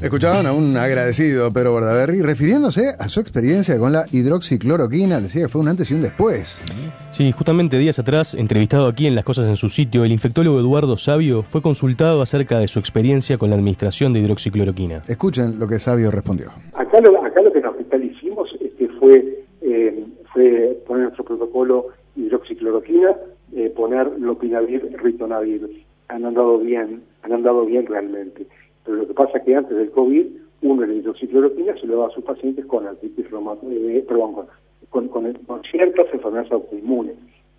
Escuchaban 0.00 0.46
a 0.46 0.52
un 0.52 0.76
agradecido 0.76 1.52
Pedro 1.52 1.72
Bordaberry 1.72 2.22
refiriéndose 2.22 2.94
a 2.96 3.08
su 3.08 3.18
experiencia 3.18 3.76
con 3.78 3.90
la 3.90 4.06
hidroxicloroquina, 4.12 5.20
decía 5.20 5.42
que 5.42 5.48
fue 5.48 5.60
un 5.60 5.66
antes 5.66 5.90
y 5.90 5.94
un 5.94 6.02
después. 6.02 6.60
Sí, 7.16 7.32
justamente 7.32 7.78
días 7.78 7.98
atrás, 7.98 8.34
entrevistado 8.34 8.86
aquí 8.88 9.06
en 9.06 9.14
Las 9.14 9.24
Cosas 9.24 9.48
en 9.48 9.56
su 9.56 9.70
sitio, 9.70 10.04
el 10.04 10.12
infectólogo 10.12 10.60
Eduardo 10.60 10.98
Sabio 10.98 11.42
fue 11.42 11.62
consultado 11.62 12.20
acerca 12.20 12.58
de 12.58 12.68
su 12.68 12.78
experiencia 12.78 13.38
con 13.38 13.48
la 13.48 13.56
administración 13.56 14.12
de 14.12 14.20
hidroxicloroquina. 14.20 15.00
Escuchen 15.08 15.58
lo 15.58 15.66
que 15.66 15.78
Sabio 15.78 16.10
respondió. 16.10 16.50
Acá 16.74 17.00
lo, 17.00 17.24
acá 17.24 17.40
lo 17.40 17.50
que 17.52 17.60
en 17.60 17.64
el 17.64 17.70
hospital 17.70 18.04
hicimos 18.04 18.54
este, 18.60 18.88
fue, 19.00 19.44
eh, 19.62 20.04
fue 20.34 20.78
poner 20.86 21.04
nuestro 21.04 21.24
protocolo 21.24 21.86
hidroxicloroquina, 22.16 23.16
eh, 23.54 23.72
poner 23.74 24.12
lopinavir, 24.20 24.94
ritonavir. 25.02 25.86
Han 26.08 26.26
andado 26.26 26.58
bien, 26.58 27.00
han 27.22 27.32
andado 27.32 27.64
bien 27.64 27.86
realmente. 27.86 28.46
Pero 28.84 28.98
lo 28.98 29.08
que 29.08 29.14
pasa 29.14 29.38
es 29.38 29.44
que 29.44 29.56
antes 29.56 29.74
del 29.74 29.90
COVID, 29.90 30.26
uno 30.60 30.84
la 30.84 30.92
hidroxicloroquina 30.92 31.76
se 31.80 31.86
lo 31.86 31.94
daba 31.94 32.08
a 32.08 32.14
sus 32.14 32.24
pacientes 32.24 32.66
con 32.66 32.86
artritis 32.86 33.30
reumatoide, 33.30 34.02
perdón, 34.02 34.34
con, 34.34 34.46
con, 34.96 35.08
con, 35.08 35.30
con 35.46 35.62
ciertas 35.70 36.06
enfermedades 36.10 36.50
autoinmunes 36.52 37.16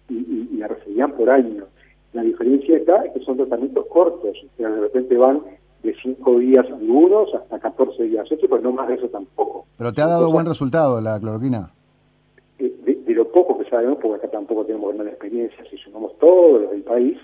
y, 0.10 0.16
y, 0.16 0.50
y 0.54 0.58
la 0.58 0.68
recibían 0.70 1.12
por 1.12 1.30
años. 1.30 1.66
La 2.14 2.24
diferencia 2.24 2.78
acá 2.78 3.04
es 3.06 3.14
que 3.14 3.20
son 3.20 3.38
tratamientos 3.38 3.86
cortos, 3.88 4.36
sea, 4.58 4.70
de 4.70 4.82
repente 4.82 5.16
van 5.18 5.42
de 5.84 5.96
5 6.02 6.40
días 6.40 6.66
algunos 6.66 7.32
hasta 7.36 7.60
14 7.60 8.04
días 8.04 8.26
otros, 8.32 8.50
pero 8.50 8.62
no 8.64 8.72
más 8.72 8.88
de 8.88 8.96
eso 8.96 9.08
tampoco. 9.10 9.68
Pero 9.78 9.94
te 9.94 10.02
ha 10.02 10.08
dado 10.08 10.32
buen 10.32 10.48
resultado 10.48 11.00
la 11.00 11.20
cloroquina. 11.20 11.70
Eh, 12.58 12.74
De, 12.84 12.96
de 12.96 13.14
lo 13.14 13.32
poco 13.32 13.60
que 13.60 13.70
sabemos, 13.70 14.00
porque 14.02 14.18
acá 14.18 14.30
tampoco 14.30 14.66
tenemos 14.66 14.96
gran 14.96 15.08
experiencia, 15.08 15.64
si 15.70 15.78
sumamos 15.78 16.18
todos 16.18 16.64
los 16.64 16.72
del 16.72 16.82
país 16.82 17.18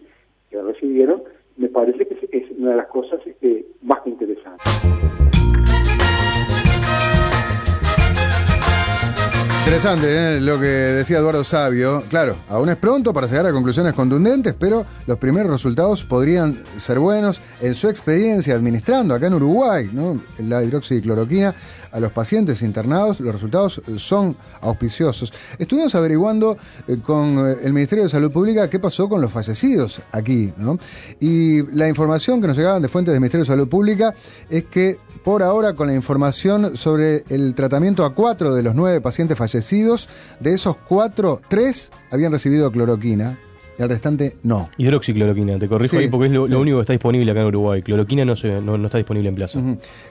que 0.52 0.58
la 0.58 0.64
recibieron, 0.64 1.24
me 1.58 1.70
parece 1.70 2.06
que 2.06 2.38
es, 2.38 2.52
una 2.60 2.72
de 2.72 2.78
las 2.78 2.88
cosas 2.88 3.20
este, 3.26 3.66
más 3.82 4.02
que 4.02 4.12
interesantes. 4.12 5.23
Interesante 9.66 10.36
¿eh? 10.36 10.42
lo 10.42 10.60
que 10.60 10.66
decía 10.66 11.20
Eduardo 11.20 11.46
Sabio. 11.46 12.04
Claro, 12.10 12.36
aún 12.50 12.68
es 12.68 12.76
pronto 12.76 13.14
para 13.14 13.28
llegar 13.28 13.46
a 13.46 13.54
conclusiones 13.54 13.94
contundentes, 13.94 14.54
pero 14.60 14.86
los 15.08 15.18
primeros 15.18 15.50
resultados 15.50 16.04
podrían 16.04 16.62
ser 16.76 17.00
buenos 17.00 17.42
en 17.62 17.74
su 17.74 17.88
experiencia 17.88 18.56
administrando 18.56 19.16
acá 19.16 19.28
en 19.28 19.36
Uruguay 19.36 19.90
¿no? 19.94 20.22
la 20.40 20.62
hidroxicloroquina 20.64 21.56
a 21.94 22.00
los 22.00 22.12
pacientes 22.12 22.62
internados. 22.62 23.20
Los 23.20 23.34
resultados 23.34 23.82
son 23.98 24.36
auspiciosos. 24.62 25.32
Estuvimos 25.58 25.96
averiguando 25.96 26.58
eh, 26.88 26.98
con 27.02 27.48
eh, 27.48 27.58
el 27.64 27.74
Ministerio 27.74 28.04
de 28.04 28.10
Salud 28.10 28.32
Pública 28.32 28.70
qué 28.70 28.80
pasó 28.80 29.08
con 29.08 29.22
los 29.22 29.32
fallecidos 29.32 30.02
aquí. 30.12 30.52
¿no? 30.58 30.80
Y 31.20 31.62
la 31.72 31.88
información 31.88 32.42
que 32.42 32.48
nos 32.48 32.58
llegaban 32.58 32.82
de 32.82 32.90
fuentes 32.90 33.14
del 33.14 33.22
Ministerio 33.22 33.44
de 33.44 33.48
Salud 33.48 33.68
Pública 33.68 34.14
es 34.50 34.66
que 34.66 34.98
por 35.24 35.42
ahora 35.42 35.74
con 35.74 35.88
la 35.88 35.96
información 35.96 36.76
sobre 36.76 37.24
el 37.30 37.56
tratamiento 37.56 38.04
a 38.04 38.14
cuatro 38.14 38.54
de 38.54 38.64
los 38.64 38.76
nueve 38.76 39.00
pacientes 39.00 39.38
fallecidos, 39.38 40.10
de 40.40 40.54
esos 40.54 40.76
cuatro, 40.76 41.42
tres 41.48 41.92
habían 42.12 42.32
recibido 42.32 42.72
cloroquina. 42.72 43.40
El 43.78 43.90
restante 43.90 44.36
no. 44.44 44.70
Hidroxicloroquina, 44.78 45.58
te 45.58 45.68
corrijo 45.68 45.98
Sí, 45.98 46.04
ahí 46.04 46.08
porque 46.10 46.28
es 46.28 46.32
lo, 46.32 46.46
sí. 46.46 46.52
lo 46.52 46.60
único 46.62 46.78
que 46.78 46.82
está 46.82 46.94
disponible 46.94 47.32
acá 47.32 47.42
en 47.42 47.48
Uruguay. 47.48 47.82
Cloroquina 47.82 48.24
no, 48.24 48.36
se, 48.36 48.62
no, 48.62 48.78
no 48.78 48.86
está 48.86 48.98
disponible 49.00 49.30
en 49.30 49.36
plaza. 49.36 49.60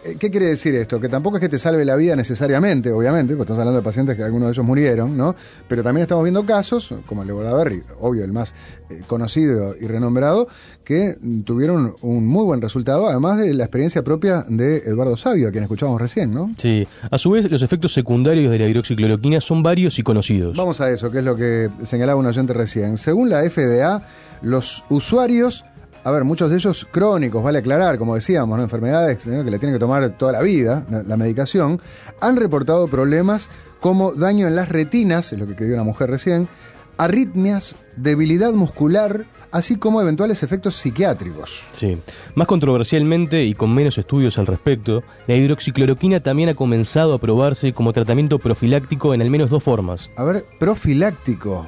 Eh, 0.05 0.17
¿Qué 0.19 0.31
quiere 0.31 0.47
decir 0.47 0.75
esto? 0.75 1.01
Que 1.01 1.09
tampoco 1.09 1.37
es 1.37 1.41
que 1.41 1.49
te 1.49 1.59
salve 1.59 1.85
la 1.85 1.97
vida 1.97 2.17
necesariamente, 2.17 2.91
obviamente, 2.91 3.35
porque 3.35 3.45
estamos 3.45 3.61
hablando 3.61 3.79
de 3.81 3.85
pacientes 3.85 4.17
que 4.17 4.23
algunos 4.25 4.49
de 4.49 4.53
ellos 4.53 4.67
murieron, 4.67 5.17
¿no? 5.17 5.35
Pero 5.69 5.83
también 5.83 6.03
estamos 6.03 6.25
viendo 6.25 6.45
casos, 6.45 6.93
como 7.07 7.23
el 7.23 7.29
de 7.29 7.35
Bordaberry, 7.35 7.83
obvio, 8.01 8.25
el 8.25 8.33
más 8.33 8.55
eh, 8.91 9.03
conocido 9.07 9.75
y 9.81 9.87
renombrado, 9.87 10.49
que 10.85 11.17
tuvieron 11.45 11.95
un 12.03 12.27
muy 12.27 12.45
buen 12.45 12.61
resultado, 12.61 13.09
además 13.09 13.39
de 13.39 13.55
la 13.55 13.65
experiencia 13.65 14.03
propia 14.03 14.45
de 14.49 14.79
Eduardo 14.79 15.17
Sabio, 15.17 15.49
a 15.49 15.51
quien 15.53 15.63
escuchábamos 15.63 16.01
recién, 16.01 16.35
¿no? 16.35 16.51
Sí, 16.57 16.87
a 17.11 17.19
su 17.19 17.31
vez 17.31 17.51
los 17.51 17.63
efectos 17.63 17.93
secundarios 17.93 18.51
de 18.51 18.59
la 18.59 18.69
hidroxicloroquina 18.69 19.41
son 19.41 19.63
varios 19.63 19.99
y 19.99 20.03
conocidos. 20.03 20.57
Vamos 20.57 20.81
a 20.81 20.91
eso, 20.91 21.11
que 21.11 21.19
es 21.19 21.25
lo 21.25 21.37
que 21.37 21.69
señalaba 21.85 22.19
un 22.19 22.27
oyente 22.27 22.53
recién. 22.53 22.99
Según 22.99 23.31
la 23.31 23.45
FDA, 23.53 24.03
los 24.43 24.85
usuarios, 24.89 25.65
a 26.05 26.11
ver, 26.11 26.25
muchos 26.25 26.51
de 26.51 26.57
ellos 26.57 26.87
crónicos, 26.91 27.43
vale 27.43 27.59
aclarar, 27.59 27.99
como 27.99 28.15
decíamos, 28.15 28.57
¿no? 28.57 28.65
enfermedades 28.65 29.27
¿no? 29.27 29.45
que 29.45 29.51
le 29.51 29.59
tienen 29.59 29.75
que 29.77 29.81
tomar 29.81 30.09
toda 30.11 30.33
la 30.33 30.41
vida, 30.41 30.85
la, 30.91 31.03
la 31.03 31.17
medicación, 31.17 31.81
han 32.21 32.37
reportado 32.37 32.89
problemas 32.89 33.49
como 33.81 34.13
daño 34.13 34.47
en 34.47 34.57
las 34.57 34.69
retinas, 34.69 35.33
es 35.33 35.39
lo 35.39 35.47
que 35.47 35.53
escribió 35.53 35.75
una 35.75 35.85
mujer 35.85 36.11
recién, 36.11 36.49
arritmias, 36.97 37.77
debilidad 37.97 38.53
muscular, 38.53 39.25
así 39.51 39.77
como 39.77 40.01
eventuales 40.01 40.43
efectos 40.43 40.77
psiquiátricos. 40.77 41.65
Sí. 41.75 41.99
Más 42.35 42.47
controversialmente 42.47 43.45
y 43.45 43.55
con 43.55 43.75
menos 43.75 43.99
estudios 43.99 44.39
al 44.39 44.47
respecto, 44.47 45.03
la 45.27 45.35
hidroxicloroquina 45.35 46.21
también 46.21 46.51
ha 46.51 46.55
comenzado 46.55 47.15
a 47.15 47.19
probarse 47.19 47.73
como 47.73 47.93
tratamiento 47.93 48.39
profiláctico 48.39 49.15
en 49.15 49.23
al 49.23 49.31
menos 49.31 49.51
dos 49.51 49.63
formas. 49.63 50.11
A 50.17 50.25
ver, 50.25 50.45
profiláctico. 50.59 51.67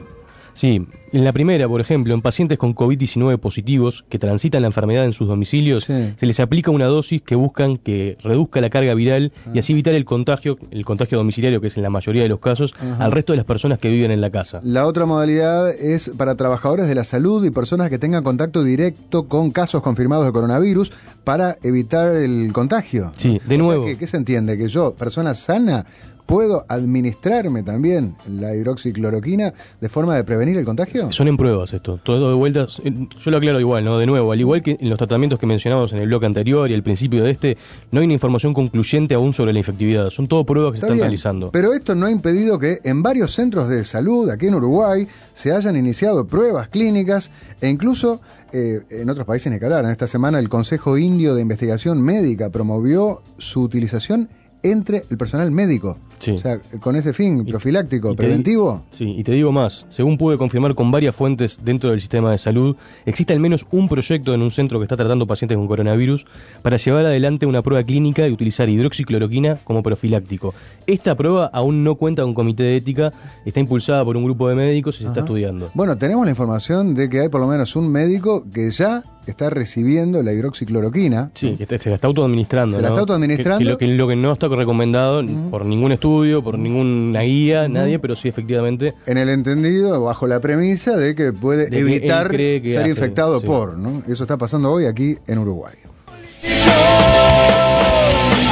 Sí, 0.55 0.81
en 1.13 1.25
la 1.25 1.33
primera, 1.33 1.69
por 1.69 1.81
ejemplo, 1.81 2.15
en 2.15 2.23
pacientes 2.23 2.59
con 2.59 2.75
COVID-19 2.75 3.39
positivos 3.39 4.05
que 4.09 4.19
transitan 4.19 4.63
la 4.63 4.69
enfermedad 4.69 5.05
en 5.05 5.13
sus 5.13 5.27
domicilios, 5.29 5.85
se 5.85 6.15
les 6.27 6.41
aplica 6.41 6.71
una 6.71 6.87
dosis 6.87 7.23
que 7.23 7.35
buscan 7.35 7.77
que 7.77 8.17
reduzca 8.23 8.61
la 8.61 8.71
carga 8.71 8.95
viral 8.95 9.33
y 9.53 9.59
así 9.59 9.73
evitar 9.73 9.95
el 9.95 10.05
contagio, 10.05 10.57
el 10.71 10.85
contagio 10.85 11.19
domiciliario, 11.19 11.61
que 11.61 11.67
es 11.67 11.77
en 11.77 11.83
la 11.83 11.91
mayoría 11.91 12.23
de 12.23 12.29
los 12.29 12.39
casos, 12.41 12.73
Ajá. 12.81 13.05
al 13.05 13.13
resto 13.13 13.33
de 13.33 13.39
las 13.39 13.47
personas 13.47 13.79
que 13.79 13.89
viven 13.91 14.11
en 14.11 14.21
la 14.21 14.31
casa. 14.31 14.61
La 14.63 14.87
otra 14.87 15.07
modalidad 15.07 15.71
es 15.71 16.11
para 16.17 16.35
trabajadores 16.37 16.87
de 16.87 16.95
la 16.95 17.05
salud 17.05 17.45
y 17.45 17.51
personas 17.51 17.91
que 17.91 17.99
tengan 17.99 18.23
contacto 18.25 18.63
directo 18.65 19.29
con 19.29 19.51
casos 19.51 19.83
confirmados 19.83 20.25
de 20.27 20.33
coronavirus 20.33 20.93
para 21.25 21.57
evitar 21.63 22.15
el 22.15 22.53
contagio. 22.53 23.11
Sí, 23.17 23.31
de 23.31 23.39
O 23.39 23.49
sea 23.49 23.59
nuevo. 23.59 23.87
que, 23.87 23.99
¿Qué 23.99 24.07
se 24.07 24.17
entiende? 24.17 24.57
Que 24.57 24.69
yo, 24.69 24.95
persona 24.95 25.35
sana, 25.35 25.85
puedo 26.27 26.65
administrarme 26.69 27.63
también 27.63 28.17
la 28.29 28.55
hidroxicloroquina 28.55 29.53
de 29.81 29.89
forma 29.89 30.17
de 30.17 30.25
prevenir 30.25 30.57
el 30.57 30.65
contagio. 30.65 31.13
Son 31.13 31.29
en 31.29 31.37
pruebas 31.37 31.73
esto, 31.73 31.99
todo 32.03 32.29
de 32.29 32.35
vuelta. 32.35 32.67
Yo 32.67 33.31
lo 33.31 33.37
aclaro 33.37 33.61
igual, 33.61 33.85
¿no? 33.85 33.99
De 33.99 34.07
nuevo, 34.07 34.33
al 34.33 34.41
igual 34.41 34.63
que 34.63 34.77
en 34.81 34.89
los 34.89 34.99
tratamientos 34.99 35.39
que 35.39 35.47
mencionamos 35.47 35.93
en 35.93 35.99
el 35.99 36.07
bloque 36.07 36.27
anterior 36.27 36.71
y 36.71 36.75
al 36.75 36.83
principio 36.83 37.25
de 37.25 37.31
este, 37.31 37.57
no 37.91 38.01
hay 38.01 38.07
una 38.07 38.15
información 38.15 38.55
concluyente 38.55 39.15
aún 39.15 39.33
sobre 39.33 39.53
la 39.53 39.59
infectividad. 39.59 40.11
Son 40.11 40.29
todo 40.29 40.45
pruebas 40.45 40.73
que 40.73 40.79
se 40.79 40.87
Está 40.87 40.87
están 40.87 40.97
bien, 40.97 41.05
realizando. 41.05 41.51
Pero 41.51 41.73
esto 41.73 41.95
no 41.95 42.07
ha 42.07 42.11
impedido 42.11 42.59
que 42.59 42.79
en 42.85 43.03
varios 43.03 43.33
centros 43.33 43.69
de 43.69 43.85
salud 43.85 44.31
aquí 44.31 44.47
en 44.47 44.55
Uruguay 44.55 45.07
se 45.33 45.53
hayan 45.53 45.77
iniciado 45.77 46.27
pruebas 46.27 46.69
clínicas 46.69 47.31
e 47.61 47.69
incluso 47.69 48.21
eh, 48.53 48.83
en 48.91 49.11
otros 49.11 49.27
países 49.27 49.53
ni 49.53 49.59
hablar. 49.63 49.85
En 49.85 49.91
esta 49.91 50.07
semana 50.07 50.39
el 50.39 50.49
Consejo 50.49 50.97
Indio 50.97 51.35
de 51.35 51.43
Investigación 51.43 52.01
Médica 52.03 52.51
promovió 52.51 53.23
su 53.39 53.63
utilización 53.63 54.29
entre 54.63 55.05
el 55.11 55.19
personal 55.19 55.51
médico. 55.51 55.99
O 56.35 56.39
sea, 56.39 56.59
con 56.81 56.97
ese 56.97 57.13
fin 57.13 57.45
profiláctico, 57.45 58.09
Y 58.09 58.11
te 58.13 58.17
preventivo. 58.17 58.85
di- 58.91 58.97
Sí, 58.99 59.15
y 59.19 59.23
te 59.25 59.33
digo 59.33 59.53
más, 59.53 59.85
según 59.89 60.17
pude 60.17 60.39
confirmar 60.39 60.75
con 60.75 60.91
varias 60.91 61.15
fuentes 61.15 61.61
dentro 61.63 61.91
del 61.91 62.01
sistema 62.01 62.31
de 62.31 62.39
salud, 62.39 62.77
existe 63.05 63.33
al 63.33 63.41
menos 63.41 63.67
un 63.71 63.89
proyecto 63.89 64.33
en 64.35 64.43
un 64.43 64.51
centro 64.51 64.79
que 64.79 64.85
está 64.85 64.97
tratando 64.97 65.27
pacientes 65.27 65.57
con 65.59 65.67
coronavirus 65.67 66.27
para 66.63 66.77
llevar 66.77 67.07
adelante 67.07 67.47
una 67.47 67.63
prueba 67.63 67.83
clínica 67.85 68.27
y 68.27 68.33
utilizar 68.33 68.69
hidroxicloroquina 68.69 69.57
como 69.65 69.83
profiláctico. 69.83 70.55
Esta 70.87 71.15
prueba 71.15 71.47
aún 71.53 71.85
no 71.85 71.97
cuenta 71.97 72.23
con 72.23 72.35
comité 72.35 72.63
de 72.63 72.77
ética, 72.77 73.13
está 73.45 73.61
impulsada 73.61 74.05
por 74.05 74.17
un 74.17 74.25
grupo 74.25 74.49
de 74.49 74.55
médicos 74.55 74.97
y 74.97 75.03
se 75.03 75.09
está 75.09 75.21
estudiando. 75.21 75.71
Bueno, 75.75 75.97
tenemos 75.99 76.25
la 76.25 76.31
información 76.31 76.95
de 76.95 77.09
que 77.11 77.21
hay 77.21 77.29
por 77.29 77.41
lo 77.41 77.47
menos 77.47 77.77
un 77.77 77.89
médico 77.91 78.45
que 78.53 78.71
ya 78.71 79.03
está 79.27 79.49
recibiendo 79.49 80.23
la 80.23 80.33
hidroxicloroquina. 80.35 81.31
Sí, 81.35 81.55
que 81.57 81.65
te- 81.67 81.79
se 81.79 81.89
la 81.89 81.95
está 81.95 82.09
autoadministrando. 82.09 82.77
Se 82.77 82.83
la 82.83 82.89
está 82.89 83.01
autoadministrando. 83.01 83.59
Que, 83.59 83.65
que 83.65 83.71
lo, 83.71 83.79
que 83.79 83.87
lo 83.97 84.09
que 84.09 84.17
no 84.17 84.33
está 84.33 84.49
recomendado 84.49 85.23
por 85.51 85.65
ningún 85.65 85.93
estudio, 85.93 86.04
por 86.43 86.59
ninguna 86.59 87.21
guía, 87.23 87.67
nadie, 87.67 87.99
pero 87.99 88.15
sí 88.15 88.29
efectivamente. 88.29 88.93
En 89.07 89.17
el 89.17 89.31
entendido, 89.31 90.05
bajo 90.05 90.27
la 90.27 90.39
premisa 90.39 90.97
de 90.99 91.15
que 91.15 91.33
puede 91.33 91.71
De 91.71 91.79
evitar 91.79 92.31
que 92.31 92.61
ser 92.67 92.83
hace, 92.83 92.91
infectado 92.91 93.41
sí. 93.41 93.47
por, 93.47 93.79
¿no? 93.79 94.03
Eso 94.07 94.25
está 94.25 94.37
pasando 94.37 94.71
hoy 94.71 94.85
aquí 94.85 95.17
en 95.27 95.39
Uruguay. 95.39 95.75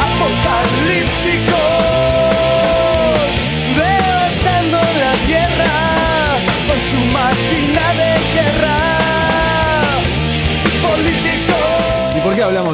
apocalípticos, 0.00 1.61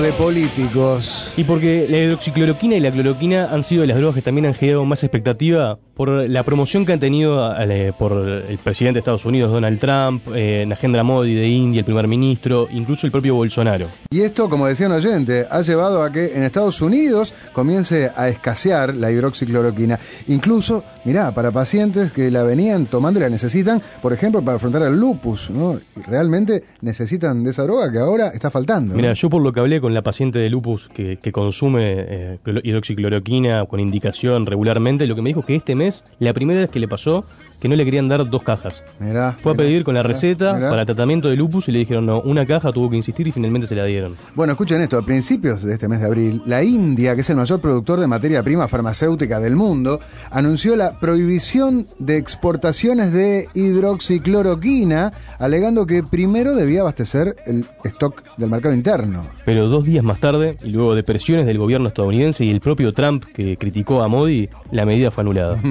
de 0.08 0.12
políticos? 0.14 1.34
Y 1.36 1.44
porque 1.44 1.86
la 1.88 1.98
hidroxicloroquina 1.98 2.76
y 2.76 2.80
la 2.80 2.90
cloroquina 2.90 3.48
han 3.52 3.62
sido 3.62 3.82
de 3.82 3.88
las 3.88 3.98
drogas 3.98 4.14
que 4.14 4.22
también 4.22 4.46
han 4.46 4.54
generado 4.54 4.84
más 4.86 5.04
expectativa 5.04 5.78
por 5.98 6.08
la 6.08 6.44
promoción 6.44 6.86
que 6.86 6.92
han 6.92 7.00
tenido 7.00 7.52
eh, 7.60 7.92
por 7.98 8.12
el 8.12 8.56
presidente 8.58 8.98
de 8.98 8.98
Estados 9.00 9.24
Unidos, 9.24 9.50
Donald 9.50 9.80
Trump, 9.80 10.22
eh, 10.32 10.64
Narendra 10.64 11.02
Modi 11.02 11.34
de 11.34 11.48
India, 11.48 11.80
el 11.80 11.84
primer 11.84 12.06
ministro, 12.06 12.68
incluso 12.70 13.04
el 13.04 13.10
propio 13.10 13.34
Bolsonaro. 13.34 13.86
Y 14.08 14.20
esto, 14.20 14.48
como 14.48 14.68
decía 14.68 14.86
un 14.86 14.92
oyente, 14.92 15.46
ha 15.50 15.60
llevado 15.60 16.04
a 16.04 16.12
que 16.12 16.36
en 16.36 16.44
Estados 16.44 16.80
Unidos 16.80 17.34
comience 17.52 18.12
a 18.14 18.28
escasear 18.28 18.94
la 18.94 19.10
hidroxicloroquina. 19.10 19.98
Incluso, 20.28 20.84
mirá, 21.04 21.32
para 21.32 21.50
pacientes 21.50 22.12
que 22.12 22.30
la 22.30 22.44
venían 22.44 22.86
tomando 22.86 23.18
y 23.18 23.24
la 23.24 23.28
necesitan, 23.28 23.82
por 24.00 24.12
ejemplo, 24.12 24.40
para 24.40 24.58
afrontar 24.58 24.82
el 24.82 25.00
lupus, 25.00 25.50
¿no? 25.50 25.80
Y 25.96 26.02
realmente 26.02 26.62
necesitan 26.80 27.42
de 27.42 27.50
esa 27.50 27.64
droga 27.64 27.90
que 27.90 27.98
ahora 27.98 28.28
está 28.28 28.52
faltando. 28.52 28.94
Mira, 28.94 29.14
yo 29.14 29.28
por 29.28 29.42
lo 29.42 29.52
que 29.52 29.58
hablé 29.58 29.80
con 29.80 29.92
la 29.92 29.97
paciente 30.02 30.38
de 30.38 30.50
lupus 30.50 30.88
que, 30.88 31.16
que 31.18 31.32
consume 31.32 31.94
eh, 31.96 32.38
cloro- 32.42 32.60
hidroxicloroquina 32.64 33.64
con 33.66 33.80
indicación 33.80 34.46
regularmente, 34.46 35.06
lo 35.06 35.14
que 35.14 35.22
me 35.22 35.30
dijo 35.30 35.42
que 35.44 35.54
este 35.54 35.74
mes, 35.74 36.04
la 36.18 36.32
primera 36.32 36.60
vez 36.60 36.70
que 36.70 36.80
le 36.80 36.88
pasó, 36.88 37.24
que 37.60 37.68
no 37.68 37.76
le 37.76 37.84
querían 37.84 38.08
dar 38.08 38.28
dos 38.28 38.42
cajas. 38.42 38.82
Mirá, 39.00 39.36
Fue 39.40 39.52
a 39.52 39.54
mirá, 39.54 39.64
pedir 39.64 39.84
con 39.84 39.94
la 39.94 40.02
mirá, 40.02 40.08
receta 40.08 40.52
para 40.58 40.84
tratamiento 40.86 41.28
de 41.28 41.36
lupus 41.36 41.68
y 41.68 41.72
le 41.72 41.80
dijeron 41.80 42.06
no, 42.06 42.20
una 42.20 42.46
caja, 42.46 42.72
tuvo 42.72 42.90
que 42.90 42.96
insistir 42.96 43.26
y 43.26 43.32
finalmente 43.32 43.66
se 43.66 43.74
la 43.74 43.84
dieron. 43.84 44.16
Bueno, 44.34 44.52
escuchen 44.52 44.80
esto, 44.82 44.98
a 44.98 45.02
principios 45.02 45.62
de 45.62 45.74
este 45.74 45.88
mes 45.88 46.00
de 46.00 46.06
abril, 46.06 46.42
la 46.46 46.62
India, 46.62 47.14
que 47.14 47.22
es 47.22 47.30
el 47.30 47.36
mayor 47.36 47.60
productor 47.60 48.00
de 48.00 48.06
materia 48.06 48.42
prima 48.42 48.68
farmacéutica 48.68 49.40
del 49.40 49.56
mundo, 49.56 50.00
anunció 50.30 50.76
la 50.76 50.98
prohibición 50.98 51.86
de 51.98 52.16
exportaciones 52.16 53.12
de 53.12 53.48
hidroxicloroquina, 53.54 55.12
alegando 55.38 55.86
que 55.86 56.02
primero 56.02 56.54
debía 56.54 56.80
abastecer 56.80 57.36
el 57.46 57.64
stock 57.84 58.22
del 58.36 58.50
mercado 58.50 58.74
interno. 58.74 59.26
Pero 59.44 59.68
dos 59.68 59.84
días 59.84 60.04
más 60.04 60.20
tarde, 60.20 60.56
y 60.62 60.72
luego 60.72 60.94
de 60.94 61.02
presiones 61.02 61.46
del 61.46 61.58
gobierno 61.58 61.88
estadounidense 61.88 62.44
y 62.44 62.50
el 62.50 62.60
propio 62.60 62.92
Trump 62.92 63.24
que 63.24 63.56
criticó 63.56 64.02
a 64.02 64.08
Modi, 64.08 64.48
la 64.70 64.84
medida 64.84 65.10
fue 65.10 65.22
anulada. 65.22 65.60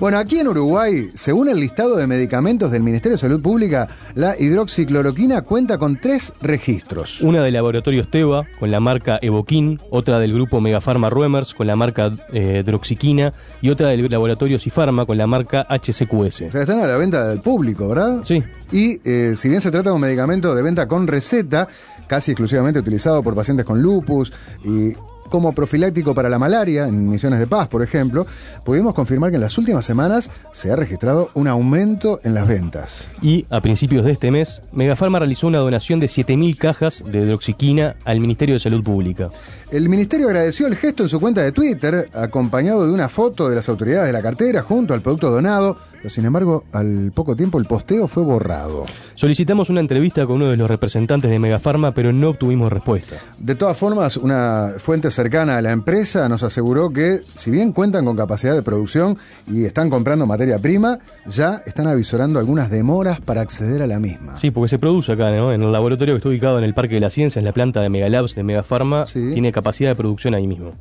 Bueno, 0.00 0.18
aquí 0.18 0.38
en 0.38 0.48
Uruguay 0.48 1.05
Según 1.14 1.48
el 1.48 1.60
listado 1.60 1.96
de 1.96 2.06
medicamentos 2.06 2.70
del 2.70 2.82
Ministerio 2.82 3.14
de 3.14 3.20
Salud 3.20 3.40
Pública, 3.40 3.88
la 4.14 4.36
hidroxicloroquina 4.38 5.42
cuenta 5.42 5.78
con 5.78 6.00
tres 6.00 6.32
registros. 6.40 7.20
Una 7.20 7.42
del 7.42 7.54
laboratorio 7.54 8.02
Esteva 8.02 8.46
con 8.58 8.70
la 8.70 8.80
marca 8.80 9.18
Evoquin, 9.20 9.80
otra 9.90 10.18
del 10.18 10.32
grupo 10.32 10.60
Megafarma 10.60 11.10
Ruemers 11.10 11.54
con 11.54 11.66
la 11.66 11.76
marca 11.76 12.10
eh, 12.32 12.62
Droxiquina 12.64 13.32
y 13.60 13.70
otra 13.70 13.88
del 13.88 14.08
laboratorio 14.08 14.58
Cifarma 14.58 15.06
con 15.06 15.16
la 15.16 15.26
marca 15.26 15.66
HCQS. 15.68 16.42
O 16.42 16.52
sea, 16.52 16.62
están 16.62 16.80
a 16.80 16.86
la 16.86 16.96
venta 16.96 17.28
del 17.28 17.40
público, 17.40 17.88
¿verdad? 17.88 18.20
Sí. 18.24 18.42
Y 18.72 19.00
eh, 19.04 19.34
si 19.36 19.48
bien 19.48 19.60
se 19.60 19.70
trata 19.70 19.90
de 19.90 19.94
un 19.94 20.00
medicamento 20.00 20.54
de 20.54 20.62
venta 20.62 20.88
con 20.88 21.06
receta, 21.06 21.68
casi 22.06 22.32
exclusivamente 22.32 22.80
utilizado 22.80 23.22
por 23.22 23.34
pacientes 23.34 23.66
con 23.66 23.80
lupus 23.80 24.32
y 24.64 24.94
como 25.28 25.52
profiláctico 25.52 26.14
para 26.14 26.28
la 26.28 26.38
malaria, 26.38 26.86
en 26.86 27.08
Misiones 27.08 27.38
de 27.38 27.46
Paz, 27.46 27.68
por 27.68 27.82
ejemplo, 27.82 28.26
pudimos 28.64 28.94
confirmar 28.94 29.30
que 29.30 29.36
en 29.36 29.42
las 29.42 29.58
últimas 29.58 29.84
semanas 29.84 30.30
se 30.52 30.70
ha 30.70 30.76
registrado 30.76 31.30
un 31.34 31.48
aumento 31.48 32.20
en 32.24 32.34
las 32.34 32.46
ventas. 32.46 33.08
Y 33.22 33.46
a 33.50 33.60
principios 33.60 34.04
de 34.04 34.12
este 34.12 34.30
mes, 34.30 34.62
Megafarma 34.72 35.18
realizó 35.18 35.46
una 35.46 35.58
donación 35.58 36.00
de 36.00 36.06
7.000 36.06 36.56
cajas 36.56 37.04
de 37.06 37.22
hidroxiquina 37.22 37.96
al 38.04 38.20
Ministerio 38.20 38.54
de 38.54 38.60
Salud 38.60 38.82
Pública. 38.82 39.30
El 39.70 39.88
ministerio 39.88 40.28
agradeció 40.28 40.66
el 40.66 40.76
gesto 40.76 41.02
en 41.02 41.08
su 41.08 41.20
cuenta 41.20 41.42
de 41.42 41.52
Twitter, 41.52 42.08
acompañado 42.14 42.86
de 42.86 42.92
una 42.92 43.08
foto 43.08 43.48
de 43.48 43.56
las 43.56 43.68
autoridades 43.68 44.06
de 44.06 44.12
la 44.12 44.22
cartera 44.22 44.62
junto 44.62 44.94
al 44.94 45.00
producto 45.00 45.30
donado, 45.30 45.76
pero 46.06 46.14
sin 46.14 46.24
embargo, 46.24 46.62
al 46.72 47.10
poco 47.12 47.34
tiempo 47.34 47.58
el 47.58 47.64
posteo 47.64 48.06
fue 48.06 48.22
borrado. 48.22 48.86
Solicitamos 49.16 49.70
una 49.70 49.80
entrevista 49.80 50.24
con 50.24 50.36
uno 50.36 50.50
de 50.50 50.56
los 50.56 50.68
representantes 50.68 51.28
de 51.28 51.40
Megafarma, 51.40 51.90
pero 51.90 52.12
no 52.12 52.28
obtuvimos 52.28 52.72
respuesta. 52.72 53.16
De 53.38 53.56
todas 53.56 53.76
formas, 53.76 54.16
una 54.16 54.74
fuente 54.78 55.10
cercana 55.10 55.56
a 55.56 55.62
la 55.62 55.72
empresa 55.72 56.28
nos 56.28 56.44
aseguró 56.44 56.90
que, 56.90 57.22
si 57.34 57.50
bien 57.50 57.72
cuentan 57.72 58.04
con 58.04 58.16
capacidad 58.16 58.54
de 58.54 58.62
producción 58.62 59.18
y 59.48 59.64
están 59.64 59.90
comprando 59.90 60.26
materia 60.26 60.60
prima, 60.60 61.00
ya 61.26 61.60
están 61.66 61.88
avisorando 61.88 62.38
algunas 62.38 62.70
demoras 62.70 63.20
para 63.20 63.40
acceder 63.40 63.82
a 63.82 63.88
la 63.88 63.98
misma. 63.98 64.36
Sí, 64.36 64.52
porque 64.52 64.68
se 64.68 64.78
produce 64.78 65.10
acá, 65.10 65.32
¿no? 65.32 65.52
En 65.52 65.60
el 65.60 65.72
laboratorio 65.72 66.14
que 66.14 66.18
está 66.18 66.28
ubicado 66.28 66.58
en 66.58 66.64
el 66.64 66.74
Parque 66.74 66.94
de 66.94 67.00
la 67.00 67.10
Ciencia, 67.10 67.40
en 67.40 67.46
la 67.46 67.52
planta 67.52 67.80
de 67.80 67.88
Megalabs 67.88 68.36
de 68.36 68.44
Megafarma, 68.44 69.06
tiene 69.06 69.50
capacidad 69.50 69.90
de 69.90 69.96
producción 69.96 70.36
ahí 70.36 70.46
mismo. 70.46 70.74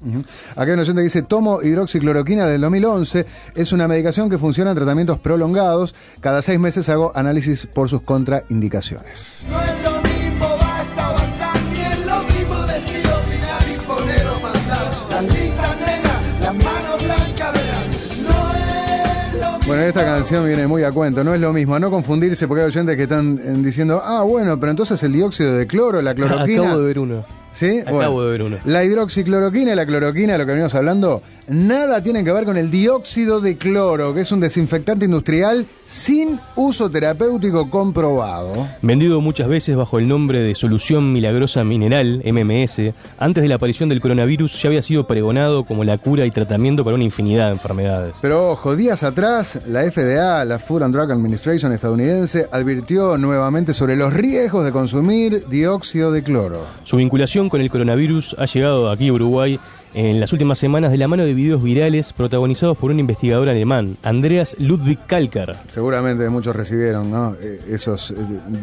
Acá 0.52 0.66
hay 0.66 0.74
una 0.74 0.84
oyente 0.84 1.00
que 1.00 1.06
dice, 1.06 1.24
tomo 1.24 1.64
hidroxicloroquina 1.64 2.46
del 2.46 2.62
2011, 2.62 3.26
es 3.56 3.72
una 3.72 3.88
medicación 3.88 4.30
que 4.30 4.38
funciona 4.38 4.70
en 4.70 4.76
tratamientos 4.76 5.15
prolongados, 5.20 5.96
cada 6.22 6.42
seis 6.42 6.60
meses 6.60 6.90
hago 6.90 7.12
análisis 7.16 7.66
por 7.68 7.90
sus 7.90 8.02
contraindicaciones. 8.02 9.44
No 9.50 9.62
es 9.62 9.84
lo 9.84 10.02
mismo, 10.02 10.48
basta, 10.58 11.12
basta, 11.12 11.54
ni 11.72 11.82
es 11.82 12.06
lo 12.06 12.24
mismo 12.24 12.62
decir 12.66 13.04
opinar 13.08 13.64
y 13.74 13.86
poner 13.86 14.28
o 14.28 14.40
mandar. 14.40 14.92
Las 15.10 15.24
listas 15.24 15.80
negras, 15.80 16.22
las 16.42 16.54
manos 16.56 17.04
blancas, 17.04 17.54
verás. 17.54 17.86
No 18.22 18.56
es 18.56 19.42
lo 19.42 19.52
mismo. 19.58 19.68
Bueno, 19.68 19.82
esta 19.84 20.04
canción 20.04 20.46
viene 20.46 20.68
muy 20.68 20.84
a 20.84 20.92
cuento, 20.92 21.24
no 21.24 21.34
es 21.34 21.42
lo 21.42 21.54
mismo, 21.54 21.76
a 21.76 21.80
no 21.80 21.90
confundirse 21.90 22.48
porque 22.48 22.62
hay 22.64 22.68
oyentes 22.68 22.96
que 22.98 23.04
están 23.04 23.40
eh, 23.44 23.54
diciendo, 23.58 24.02
ah, 24.04 24.22
bueno, 24.24 24.60
pero 24.60 24.72
entonces 24.72 25.02
el 25.04 25.14
dióxido 25.14 25.54
de 25.54 25.68
cloro, 25.68 26.02
la 26.02 26.14
cloroquina... 26.14 26.62
Acabo 26.64 26.80
de 26.80 26.86
ver 26.88 27.00
uno. 27.00 27.26
¿Sí? 27.54 27.80
Acabo 27.80 27.96
Bueno, 27.98 28.22
de 28.24 28.32
ver 28.32 28.42
uno. 28.42 28.58
La 28.66 28.84
hidroxicloroquina 28.84 29.72
y 29.72 29.76
la 29.76 29.86
cloroquina, 29.86 30.38
lo 30.38 30.46
que 30.46 30.52
venimos 30.52 30.76
hablando, 30.76 31.22
nada 31.48 32.02
tienen 32.02 32.26
que 32.26 32.32
ver 32.32 32.46
con 32.46 32.58
el 32.58 32.72
dióxido 32.72 33.42
de 33.42 33.58
cloro, 33.58 34.14
que 34.14 34.22
es 34.22 34.32
un 34.32 34.40
desinfectante 34.40 35.06
industrial 35.06 35.66
sin 35.86 36.40
uso 36.56 36.90
terapéutico 36.90 37.70
comprobado. 37.70 38.68
Vendido 38.82 39.22
muchas 39.22 39.48
veces 39.48 39.76
bajo 39.76 40.00
el 40.00 40.08
nombre 40.08 40.40
de 40.40 40.56
Solución 40.56 41.14
Milagrosa 41.14 41.64
Mineral, 41.64 42.24
MMS, 42.26 42.94
antes 43.18 43.44
de 43.44 43.50
la 43.50 43.56
aparición 43.56 43.90
del 43.90 44.02
coronavirus 44.02 44.62
ya 44.62 44.70
había 44.70 44.82
sido 44.82 45.06
pregonado 45.06 45.66
como 45.66 45.84
la 45.84 45.98
cura 45.98 46.26
y 46.26 46.32
tratamiento 46.32 46.84
para 46.84 46.96
una 46.96 47.04
infinidad 47.04 47.48
de 47.48 47.54
enfermedades. 47.54 48.18
Pero 48.22 48.50
ojo, 48.52 48.76
días 48.76 49.04
atrás, 49.04 49.60
la 49.68 49.84
FDA, 49.90 50.44
la 50.46 50.60
Food 50.60 50.84
and 50.84 50.96
Drug 50.96 51.12
Administration 51.12 51.72
estadounidense, 51.72 52.48
advirtió 52.52 53.18
nuevamente 53.18 53.74
sobre 53.74 53.96
los 53.96 54.14
riesgos 54.14 54.66
de 54.66 54.72
consumir 54.72 55.46
dióxido 55.48 56.12
de 56.12 56.24
cloro. 56.24 56.66
Su 56.84 56.98
vinculación 56.98 57.50
con 57.50 57.62
el 57.62 57.70
coronavirus 57.70 58.36
ha 58.40 58.46
llegado 58.46 58.90
aquí 58.90 59.10
a 59.10 59.14
Uruguay 59.14 59.60
en 59.96 60.20
las 60.20 60.34
últimas 60.34 60.60
semanas 60.60 60.92
de 60.92 60.98
la 60.98 61.08
mano 61.08 61.24
de 61.24 61.34
videos 61.34 61.64
virales 61.64 62.12
protagonizados 62.12 62.78
por 62.78 62.92
un 62.92 63.00
investigador 63.00 63.48
alemán, 63.48 63.98
Andreas 64.04 64.56
Ludwig 64.60 65.00
Kalkar. 65.08 65.56
Seguramente 65.70 66.30
muchos 66.30 66.56
recibieron. 66.56 67.36
Eh, 67.42 67.62
esos 67.70 68.12
eh, 68.12 68.16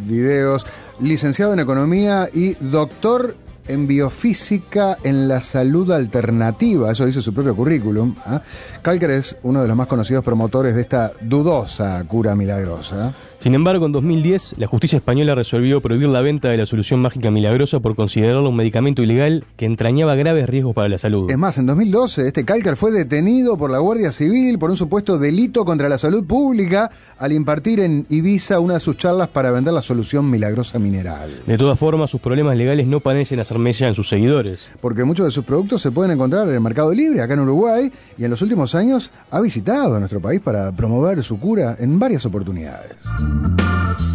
videos. 0.07 0.67
Licenciado 1.01 1.55
en 1.55 1.61
Economía 1.61 2.29
y 2.33 2.55
doctor 2.55 3.35
en 3.67 3.87
Biofísica 3.87 4.99
en 5.05 5.29
la 5.29 5.41
Salud 5.41 5.91
Alternativa, 5.93 6.91
eso 6.91 7.07
dice 7.07 7.23
su 7.23 7.33
propio 7.33 7.57
currículum. 7.57 8.15
¿ah? 8.27 8.43
Kalker 8.83 9.11
es 9.11 9.37
uno 9.43 9.63
de 9.63 9.69
los 9.69 9.77
más 9.77 9.87
conocidos 9.87 10.25
promotores 10.25 10.75
de 10.75 10.83
esta 10.83 11.13
dudosa 11.21 12.05
cura 12.07 12.35
milagrosa. 12.35 13.15
Sin 13.43 13.57
embargo, 13.57 13.87
en 13.87 13.93
2010, 13.93 14.55
la 14.59 14.69
justicia 14.69 14.99
española 14.99 15.35
resolvió 15.35 15.81
prohibir 15.81 16.09
la 16.09 16.21
venta 16.21 16.49
de 16.49 16.57
la 16.57 16.65
solución 16.65 17.03
mágica 17.03 17.33
milagrosa 17.33 17.81
por 17.81 17.97
considerarlo 17.97 18.49
un 18.49 18.55
medicamento 18.55 19.03
ilegal 19.03 19.45
que 19.57 19.67
entrañaba 19.67 20.15
graves 20.15 20.49
riesgos 20.49 20.77
para 20.77 20.89
la 20.89 20.97
salud. 20.97 21.29
Es 21.29 21.37
más, 21.37 21.59
en 21.59 21.67
2012 21.67 22.29
este 22.29 22.45
Kalker 22.45 22.77
fue 22.77 22.93
detenido 22.93 23.57
por 23.57 23.73
la 23.73 23.81
Guardia 23.81 24.13
Civil 24.13 24.61
por 24.61 24.71
un 24.71 24.77
supuesto 24.77 25.19
delito 25.19 25.65
contra 25.65 25.89
la 25.89 25.99
salud 25.99 26.25
pública 26.25 26.89
al 27.19 27.33
impartir 27.33 27.81
en 27.81 28.07
Ibiza 28.09 28.61
una 28.61 28.75
de 28.75 28.81
sus 28.81 28.97
charlas 28.97 29.27
para 29.27 29.51
vender 29.51 29.75
la 29.75 29.83
solución 29.83 30.31
milagrosa 30.31 30.79
mineral. 30.79 31.41
De 31.45 31.59
todas 31.59 31.77
formas, 31.77 32.11
sus 32.11 32.21
problemas 32.21 32.57
legales 32.57 32.87
no 32.87 33.01
parecen 33.01 33.41
hacer 33.41 33.59
mella 33.59 33.89
en 33.89 33.97
sus 33.97 34.09
seguidores. 34.09 34.71
Porque 34.81 35.03
muchos 35.03 35.27
de 35.27 35.33
sus 35.33 35.45
productos 35.45 35.83
se 35.83 35.91
pueden 35.91 36.13
encontrar 36.13 36.47
en 36.47 36.55
el 36.55 36.61
Mercado 36.61 36.95
Libre, 36.95 37.21
acá 37.21 37.35
en 37.35 37.41
Uruguay, 37.41 37.91
y 38.17 38.23
en 38.23 38.31
los 38.31 38.41
últimos 38.41 38.77
años 38.77 39.11
ha 39.33 39.41
visitado 39.41 39.97
a 39.97 39.99
nuestro 39.99 40.21
país 40.21 40.41
para 40.41 40.71
promover 40.71 41.25
su 41.25 41.41
cura 41.41 41.75
en 41.81 41.99
varias 41.99 42.25
oportunidades. 42.25 42.99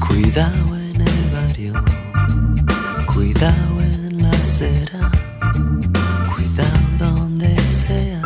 Cuidado 0.07 0.77
en 0.77 1.01
el 1.01 1.29
barrio, 1.33 1.73
cuidado 3.13 3.81
en 3.81 4.21
la 4.23 4.29
acera, 4.31 5.11
cuidado 6.33 6.79
donde 6.97 7.57
sea 7.59 8.21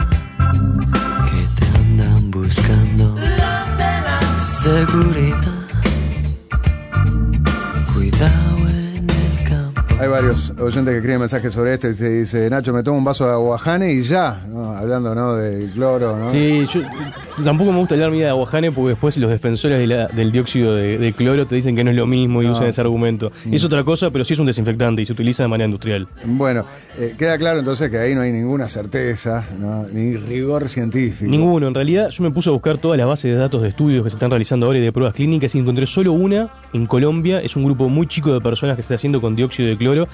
que 1.30 1.42
te 1.58 1.78
andan 1.78 2.32
buscando. 2.32 3.16
Seguridad, 4.38 5.68
cuidado 7.94 8.58
en 8.70 9.08
el 9.10 9.50
campo. 9.50 9.82
Hay 10.00 10.08
varios 10.08 10.52
oyentes 10.60 10.92
que 10.92 10.98
escriben 10.98 11.20
mensajes 11.20 11.54
sobre 11.54 11.74
esto 11.74 11.90
y 11.90 11.94
se 11.94 12.10
dice, 12.10 12.50
Nacho, 12.50 12.74
me 12.74 12.84
tomo 12.84 12.98
un 12.98 13.04
vaso 13.04 13.26
de 13.26 13.34
aguajane 13.34 13.92
y 13.94 14.02
ya, 14.02 14.46
¿no? 14.48 14.72
hablando 14.72 15.14
¿no? 15.16 15.36
del 15.36 15.70
cloro, 15.72 16.18
¿no? 16.18 16.30
Sí, 16.32 16.68
yo 16.72 16.82
tampoco 17.44 17.72
me 17.72 17.80
gusta 17.80 17.96
hablar 17.96 18.12
mía 18.12 18.26
de 18.26 18.30
aguajane 18.30 18.72
porque 18.72 18.90
después 18.90 19.18
los 19.18 19.30
defensores 19.30 19.78
de 19.80 19.88
la- 19.88 20.08
del 20.08 20.32
dióxido 20.32 20.76
de, 20.76 20.98
de 20.98 21.14
cloro 21.14 21.46
te 21.48 21.56
dicen 21.56 21.76
que 21.76 21.84
no 21.84 21.90
es 21.92 21.96
lo 21.96 22.08
mismo 22.08 22.42
y 22.42 22.46
No, 22.48 22.54
usan 22.54 22.68
ese 22.68 22.82
argumento. 22.82 23.32
Mm. 23.46 23.54
Es 23.54 23.64
otra 23.64 23.84
cosa, 23.84 24.10
pero 24.12 24.24
sí 24.24 24.34
es 24.34 24.40
un 24.40 24.46
desinfectante 24.46 25.02
y 25.02 25.06
se 25.06 25.14
utiliza 25.14 25.44
de 25.44 25.50
manera 25.50 25.66
industrial. 25.66 26.08
Bueno, 26.26 26.66
eh, 26.98 27.16
queda 27.18 27.38
claro 27.38 27.60
entonces 27.60 27.90
que 27.90 27.98
ahí 27.98 28.16
no 28.16 28.22
hay 28.22 28.32
ninguna 28.32 28.70
certeza, 28.70 29.46
¿no? 29.60 29.86
ni 29.92 30.16
rigor 30.18 30.70
científico. 30.70 31.30
Ninguno. 31.30 31.68
En 31.68 31.74
realidad, 31.74 32.10
yo 32.10 32.24
me 32.24 32.32
puse 32.32 32.50
a 32.50 32.52
buscar 32.54 32.78
todas 32.78 32.98
las 32.98 33.08
bases 33.08 33.32
de 33.32 33.38
datos 33.38 33.62
de 33.62 33.70
estudios 33.70 34.04
que 34.04 34.10
se 34.10 34.16
están 34.16 34.30
realizando 34.32 34.66
ahora 34.66 34.80
y 34.80 34.82
de 34.82 34.92
pruebas 34.92 35.14
clínicas 35.14 35.54
y 35.56 35.60
encontré 35.60 35.86
solo 35.86 36.12
una 36.14 36.50
en 36.74 36.86
Colombia. 36.86 37.40
Es 37.42 37.56
un 37.56 37.64
grupo 37.66 37.90
muy 37.90 38.08
chico 38.08 38.34
de 38.34 38.42
personas 38.42 38.76
que 38.76 38.82
se 38.82 38.86
está 38.88 38.96
haciendo 38.96 39.22
con 39.22 39.36
dióxido 39.36 39.70
de 39.70 39.78
cloro 39.78 40.08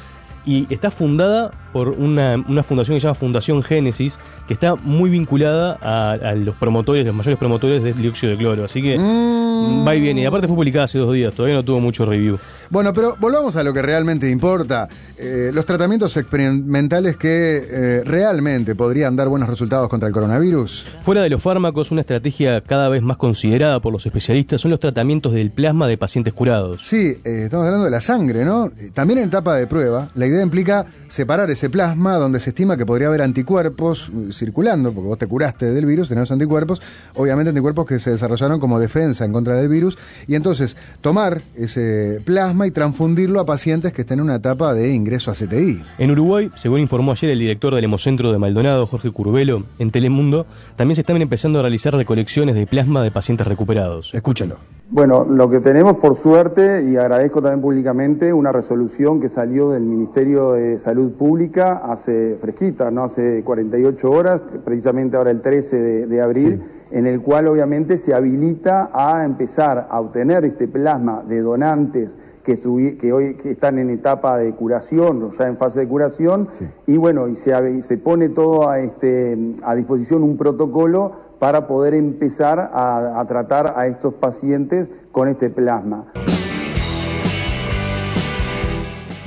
y 0.47 0.65
está 0.73 0.89
fundada 0.89 1.51
por 1.73 1.89
una, 1.89 2.43
una 2.47 2.63
fundación 2.63 2.95
que 2.95 3.01
se 3.01 3.05
llama 3.05 3.13
Fundación 3.15 3.62
Génesis, 3.62 4.17
que 4.47 4.53
está 4.53 4.73
muy 4.75 5.10
vinculada 5.12 5.77
a, 5.81 6.13
a 6.13 6.33
los 6.33 6.55
promotores, 6.55 7.05
los 7.05 7.13
mayores 7.13 7.38
promotores 7.38 7.83
del 7.83 7.95
dióxido 8.01 8.31
de 8.31 8.38
cloro. 8.38 8.65
Así 8.65 8.81
que 8.81 8.97
Mm. 8.97 9.88
va 9.88 9.95
y 9.95 10.01
viene. 10.01 10.21
Y 10.21 10.25
aparte 10.25 10.47
fue 10.47 10.55
publicada 10.55 10.86
hace 10.86 10.97
dos 10.99 11.13
días, 11.13 11.33
todavía 11.33 11.55
no 11.55 11.65
tuvo 11.65 11.79
mucho 11.79 12.05
review. 12.05 12.38
Bueno, 12.69 12.93
pero 12.93 13.15
volvamos 13.19 13.55
a 13.55 13.63
lo 13.63 13.73
que 13.73 13.81
realmente 13.81 14.29
importa. 14.29 14.88
Eh, 15.17 15.51
los 15.53 15.65
tratamientos 15.65 16.15
experimentales 16.17 17.17
que 17.17 17.63
eh, 17.69 18.01
realmente 18.05 18.75
podrían 18.75 19.15
dar 19.15 19.27
buenos 19.29 19.49
resultados 19.49 19.89
contra 19.89 20.07
el 20.07 20.13
coronavirus. 20.13 20.88
Fuera 21.03 21.21
de 21.23 21.29
los 21.29 21.41
fármacos, 21.41 21.91
una 21.91 22.01
estrategia 22.01 22.62
cada 22.62 22.88
vez 22.89 23.01
más 23.01 23.17
considerada 23.17 23.79
por 23.79 23.91
los 23.91 24.05
especialistas 24.05 24.62
son 24.62 24.71
los 24.71 24.79
tratamientos 24.79 25.33
del 25.33 25.51
plasma 25.51 25.88
de 25.88 25.97
pacientes 25.97 26.33
curados. 26.33 26.81
Sí, 26.86 27.15
eh, 27.25 27.43
estamos 27.45 27.65
hablando 27.65 27.86
de 27.86 27.91
la 27.91 28.01
sangre, 28.01 28.45
¿no? 28.45 28.71
También 28.93 29.19
en 29.19 29.25
etapa 29.25 29.55
de 29.55 29.67
prueba, 29.67 30.10
la 30.15 30.27
idea 30.27 30.37
implica 30.41 30.86
separar 31.08 31.50
ese 31.52 31.69
plasma 31.69 32.15
donde 32.15 32.39
se 32.39 32.50
estima 32.50 32.78
que 32.78 32.86
podría 32.86 33.08
haber 33.08 33.21
anticuerpos 33.21 34.10
eh, 34.10 34.32
circulando, 34.32 34.91
porque 34.91 35.08
vos 35.08 35.17
te 35.17 35.28
curaste 35.28 35.73
del 35.73 35.86
virus, 35.86 36.10
tenés 36.10 36.32
anticuerpos, 36.32 36.82
obviamente 37.15 37.50
anticuerpos 37.50 37.86
que 37.86 38.00
se 38.00 38.12
desarrollaron 38.12 38.60
como 38.60 38.80
defensa 38.80 39.26
en 39.26 39.32
contra 39.32 39.56
del 39.56 39.69
virus, 39.69 39.97
y 40.28 40.36
entonces 40.36 40.78
tomar 41.02 41.41
ese 41.56 42.21
plasma 42.26 42.67
y 42.67 42.71
transfundirlo 42.71 43.39
a 43.39 43.45
pacientes 43.45 43.93
que 43.93 44.02
estén 44.02 44.19
en 44.19 44.26
una 44.26 44.36
etapa 44.36 44.73
de 44.73 44.93
ingreso 44.93 45.32
a 45.32 45.34
CTI. 45.34 45.84
En 45.97 46.12
Uruguay, 46.12 46.52
según 46.56 46.80
informó 46.80 47.12
ayer 47.12 47.30
el 47.30 47.39
director 47.39 47.73
del 47.73 47.84
Hemocentro 47.84 48.32
de 48.32 48.38
Maldonado, 48.38 48.88
Jorge 48.88 49.12
Curvelo, 49.12 49.63
en 49.80 49.91
Telemundo, 49.91 50.45
también 50.76 50.95
se 50.95 51.02
están 51.02 51.21
empezando 51.21 51.60
a 51.60 51.62
realizar 51.62 51.93
recolecciones 51.93 52.56
de 52.56 52.67
plasma 52.67 53.04
de 53.04 53.12
pacientes 53.12 53.47
recuperados. 53.47 54.13
Escúchalo. 54.13 54.58
Bueno, 54.89 55.26
lo 55.26 55.50
que 55.50 55.60
tenemos 55.60 55.97
por 55.97 56.15
suerte, 56.15 56.82
y 56.84 56.95
agradezco 56.95 57.41
también 57.41 57.62
públicamente, 57.62 58.32
una 58.32 58.54
resolución 58.54 59.19
que 59.19 59.28
salió 59.28 59.71
del 59.71 59.84
Ministerio 59.84 60.54
de 60.54 60.78
Salud 60.78 61.12
Pública 61.12 61.82
hace 61.84 62.38
fresquita, 62.39 62.89
no 62.89 63.04
hace 63.04 63.43
48 63.43 64.10
horas, 64.10 64.41
precisamente 64.63 65.17
ahora 65.17 65.32
el 65.32 65.41
13 65.41 65.78
de, 65.78 66.08
de 66.08 66.21
abril, 66.21 66.63
en 66.91 67.08
el 67.08 67.21
cual 67.21 67.47
obviamente 67.47 67.97
se 67.97 68.13
habilita 68.13 68.89
a 68.93 69.26
empezar 69.26 69.88
a 69.89 70.00
obtener 70.00 70.45
este 70.45 70.67
plasma 70.67 71.23
de 71.28 71.41
donantes 71.41 72.17
que, 72.43 73.12
hoy 73.12 73.36
que 73.36 73.52
están 73.52 73.78
en 73.78 73.89
etapa 73.89 74.38
de 74.38 74.54
curación 74.54 75.21
o 75.23 75.32
ya 75.32 75.47
en 75.47 75.58
fase 75.58 75.82
de 75.82 75.88
curación 75.88 76.47
y 76.86 76.95
bueno 76.95 77.28
y 77.28 77.36
se, 77.36 77.82
se 77.82 77.97
pone 77.97 78.30
todo 78.30 78.69
a, 78.69 78.80
este, 78.80 79.38
a 79.63 79.76
disposición 79.76 80.23
un 80.23 80.38
protocolo 80.38 81.12
para 81.39 81.67
poder 81.67 81.93
empezar 81.93 82.60
a, 82.73 83.19
a 83.19 83.26
tratar 83.28 83.73
a 83.76 83.88
estos 83.88 84.13
pacientes 84.13 84.88
con 85.12 85.28
este 85.28 85.50
plasma. 85.50 86.06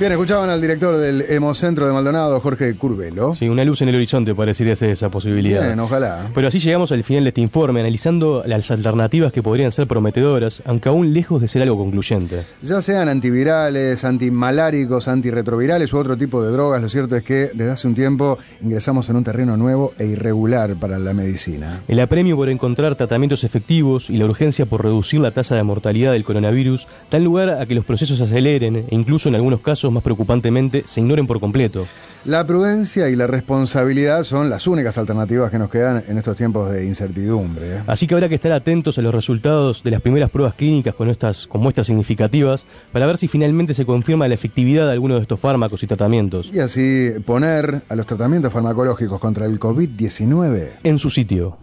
Bien, 0.01 0.13
escuchaban 0.13 0.49
al 0.49 0.59
director 0.59 0.97
del 0.97 1.21
Hemocentro 1.29 1.85
de 1.85 1.93
Maldonado, 1.93 2.39
Jorge 2.39 2.73
Curvelo. 2.73 3.35
Sí, 3.35 3.47
una 3.47 3.63
luz 3.63 3.83
en 3.83 3.89
el 3.89 3.95
horizonte 3.97 4.33
parecería 4.33 4.75
ser 4.75 4.89
esa 4.89 5.09
posibilidad. 5.09 5.63
Bien, 5.63 5.79
ojalá. 5.79 6.27
Pero 6.33 6.47
así 6.47 6.57
llegamos 6.57 6.91
al 6.91 7.03
final 7.03 7.23
de 7.23 7.27
este 7.27 7.41
informe, 7.41 7.81
analizando 7.81 8.41
las 8.47 8.71
alternativas 8.71 9.31
que 9.31 9.43
podrían 9.43 9.71
ser 9.71 9.85
prometedoras, 9.85 10.63
aunque 10.65 10.89
aún 10.89 11.13
lejos 11.13 11.39
de 11.39 11.47
ser 11.47 11.61
algo 11.61 11.77
concluyente. 11.77 12.41
Ya 12.63 12.81
sean 12.81 13.09
antivirales, 13.09 14.03
antimaláricos, 14.03 15.07
antirretrovirales 15.07 15.93
u 15.93 15.99
otro 15.99 16.17
tipo 16.17 16.41
de 16.41 16.51
drogas, 16.51 16.81
lo 16.81 16.89
cierto 16.89 17.15
es 17.15 17.21
que 17.21 17.51
desde 17.53 17.69
hace 17.69 17.87
un 17.87 17.93
tiempo 17.93 18.39
ingresamos 18.59 19.07
en 19.07 19.17
un 19.17 19.23
terreno 19.23 19.55
nuevo 19.55 19.93
e 19.99 20.07
irregular 20.07 20.73
para 20.77 20.97
la 20.97 21.13
medicina. 21.13 21.83
El 21.87 21.99
apremio 21.99 22.35
por 22.35 22.49
encontrar 22.49 22.95
tratamientos 22.95 23.43
efectivos 23.43 24.09
y 24.09 24.17
la 24.17 24.25
urgencia 24.25 24.65
por 24.65 24.83
reducir 24.83 25.19
la 25.19 25.29
tasa 25.29 25.53
de 25.53 25.61
mortalidad 25.61 26.13
del 26.13 26.23
coronavirus 26.23 26.87
dan 27.11 27.23
lugar 27.23 27.51
a 27.51 27.67
que 27.67 27.75
los 27.75 27.85
procesos 27.85 28.17
se 28.17 28.23
aceleren 28.23 28.77
e 28.77 28.95
incluso 28.95 29.29
en 29.29 29.35
algunos 29.35 29.61
casos 29.61 29.90
más 29.91 30.03
preocupantemente 30.03 30.83
se 30.85 31.01
ignoren 31.01 31.27
por 31.27 31.39
completo. 31.39 31.85
La 32.23 32.45
prudencia 32.45 33.09
y 33.09 33.15
la 33.15 33.25
responsabilidad 33.25 34.21
son 34.23 34.51
las 34.51 34.67
únicas 34.67 34.99
alternativas 34.99 35.49
que 35.49 35.57
nos 35.57 35.69
quedan 35.69 36.03
en 36.07 36.19
estos 36.19 36.37
tiempos 36.37 36.71
de 36.71 36.85
incertidumbre. 36.85 37.77
¿eh? 37.77 37.79
Así 37.87 38.05
que 38.05 38.13
habrá 38.13 38.29
que 38.29 38.35
estar 38.35 38.51
atentos 38.51 38.97
a 38.99 39.01
los 39.01 39.13
resultados 39.13 39.81
de 39.81 39.89
las 39.89 40.01
primeras 40.01 40.29
pruebas 40.29 40.53
clínicas 40.53 40.93
con, 40.93 41.09
estas, 41.09 41.47
con 41.47 41.61
muestras 41.61 41.87
significativas 41.87 42.67
para 42.91 43.07
ver 43.07 43.17
si 43.17 43.27
finalmente 43.27 43.73
se 43.73 43.85
confirma 43.85 44.27
la 44.27 44.35
efectividad 44.35 44.85
de 44.85 44.91
alguno 44.91 45.15
de 45.15 45.21
estos 45.21 45.39
fármacos 45.39 45.81
y 45.81 45.87
tratamientos. 45.87 46.51
Y 46.53 46.59
así 46.59 47.09
poner 47.25 47.81
a 47.89 47.95
los 47.95 48.05
tratamientos 48.05 48.53
farmacológicos 48.53 49.19
contra 49.19 49.47
el 49.47 49.59
COVID-19 49.59 50.73
En 50.83 50.99
su 50.99 51.09
sitio. 51.09 51.57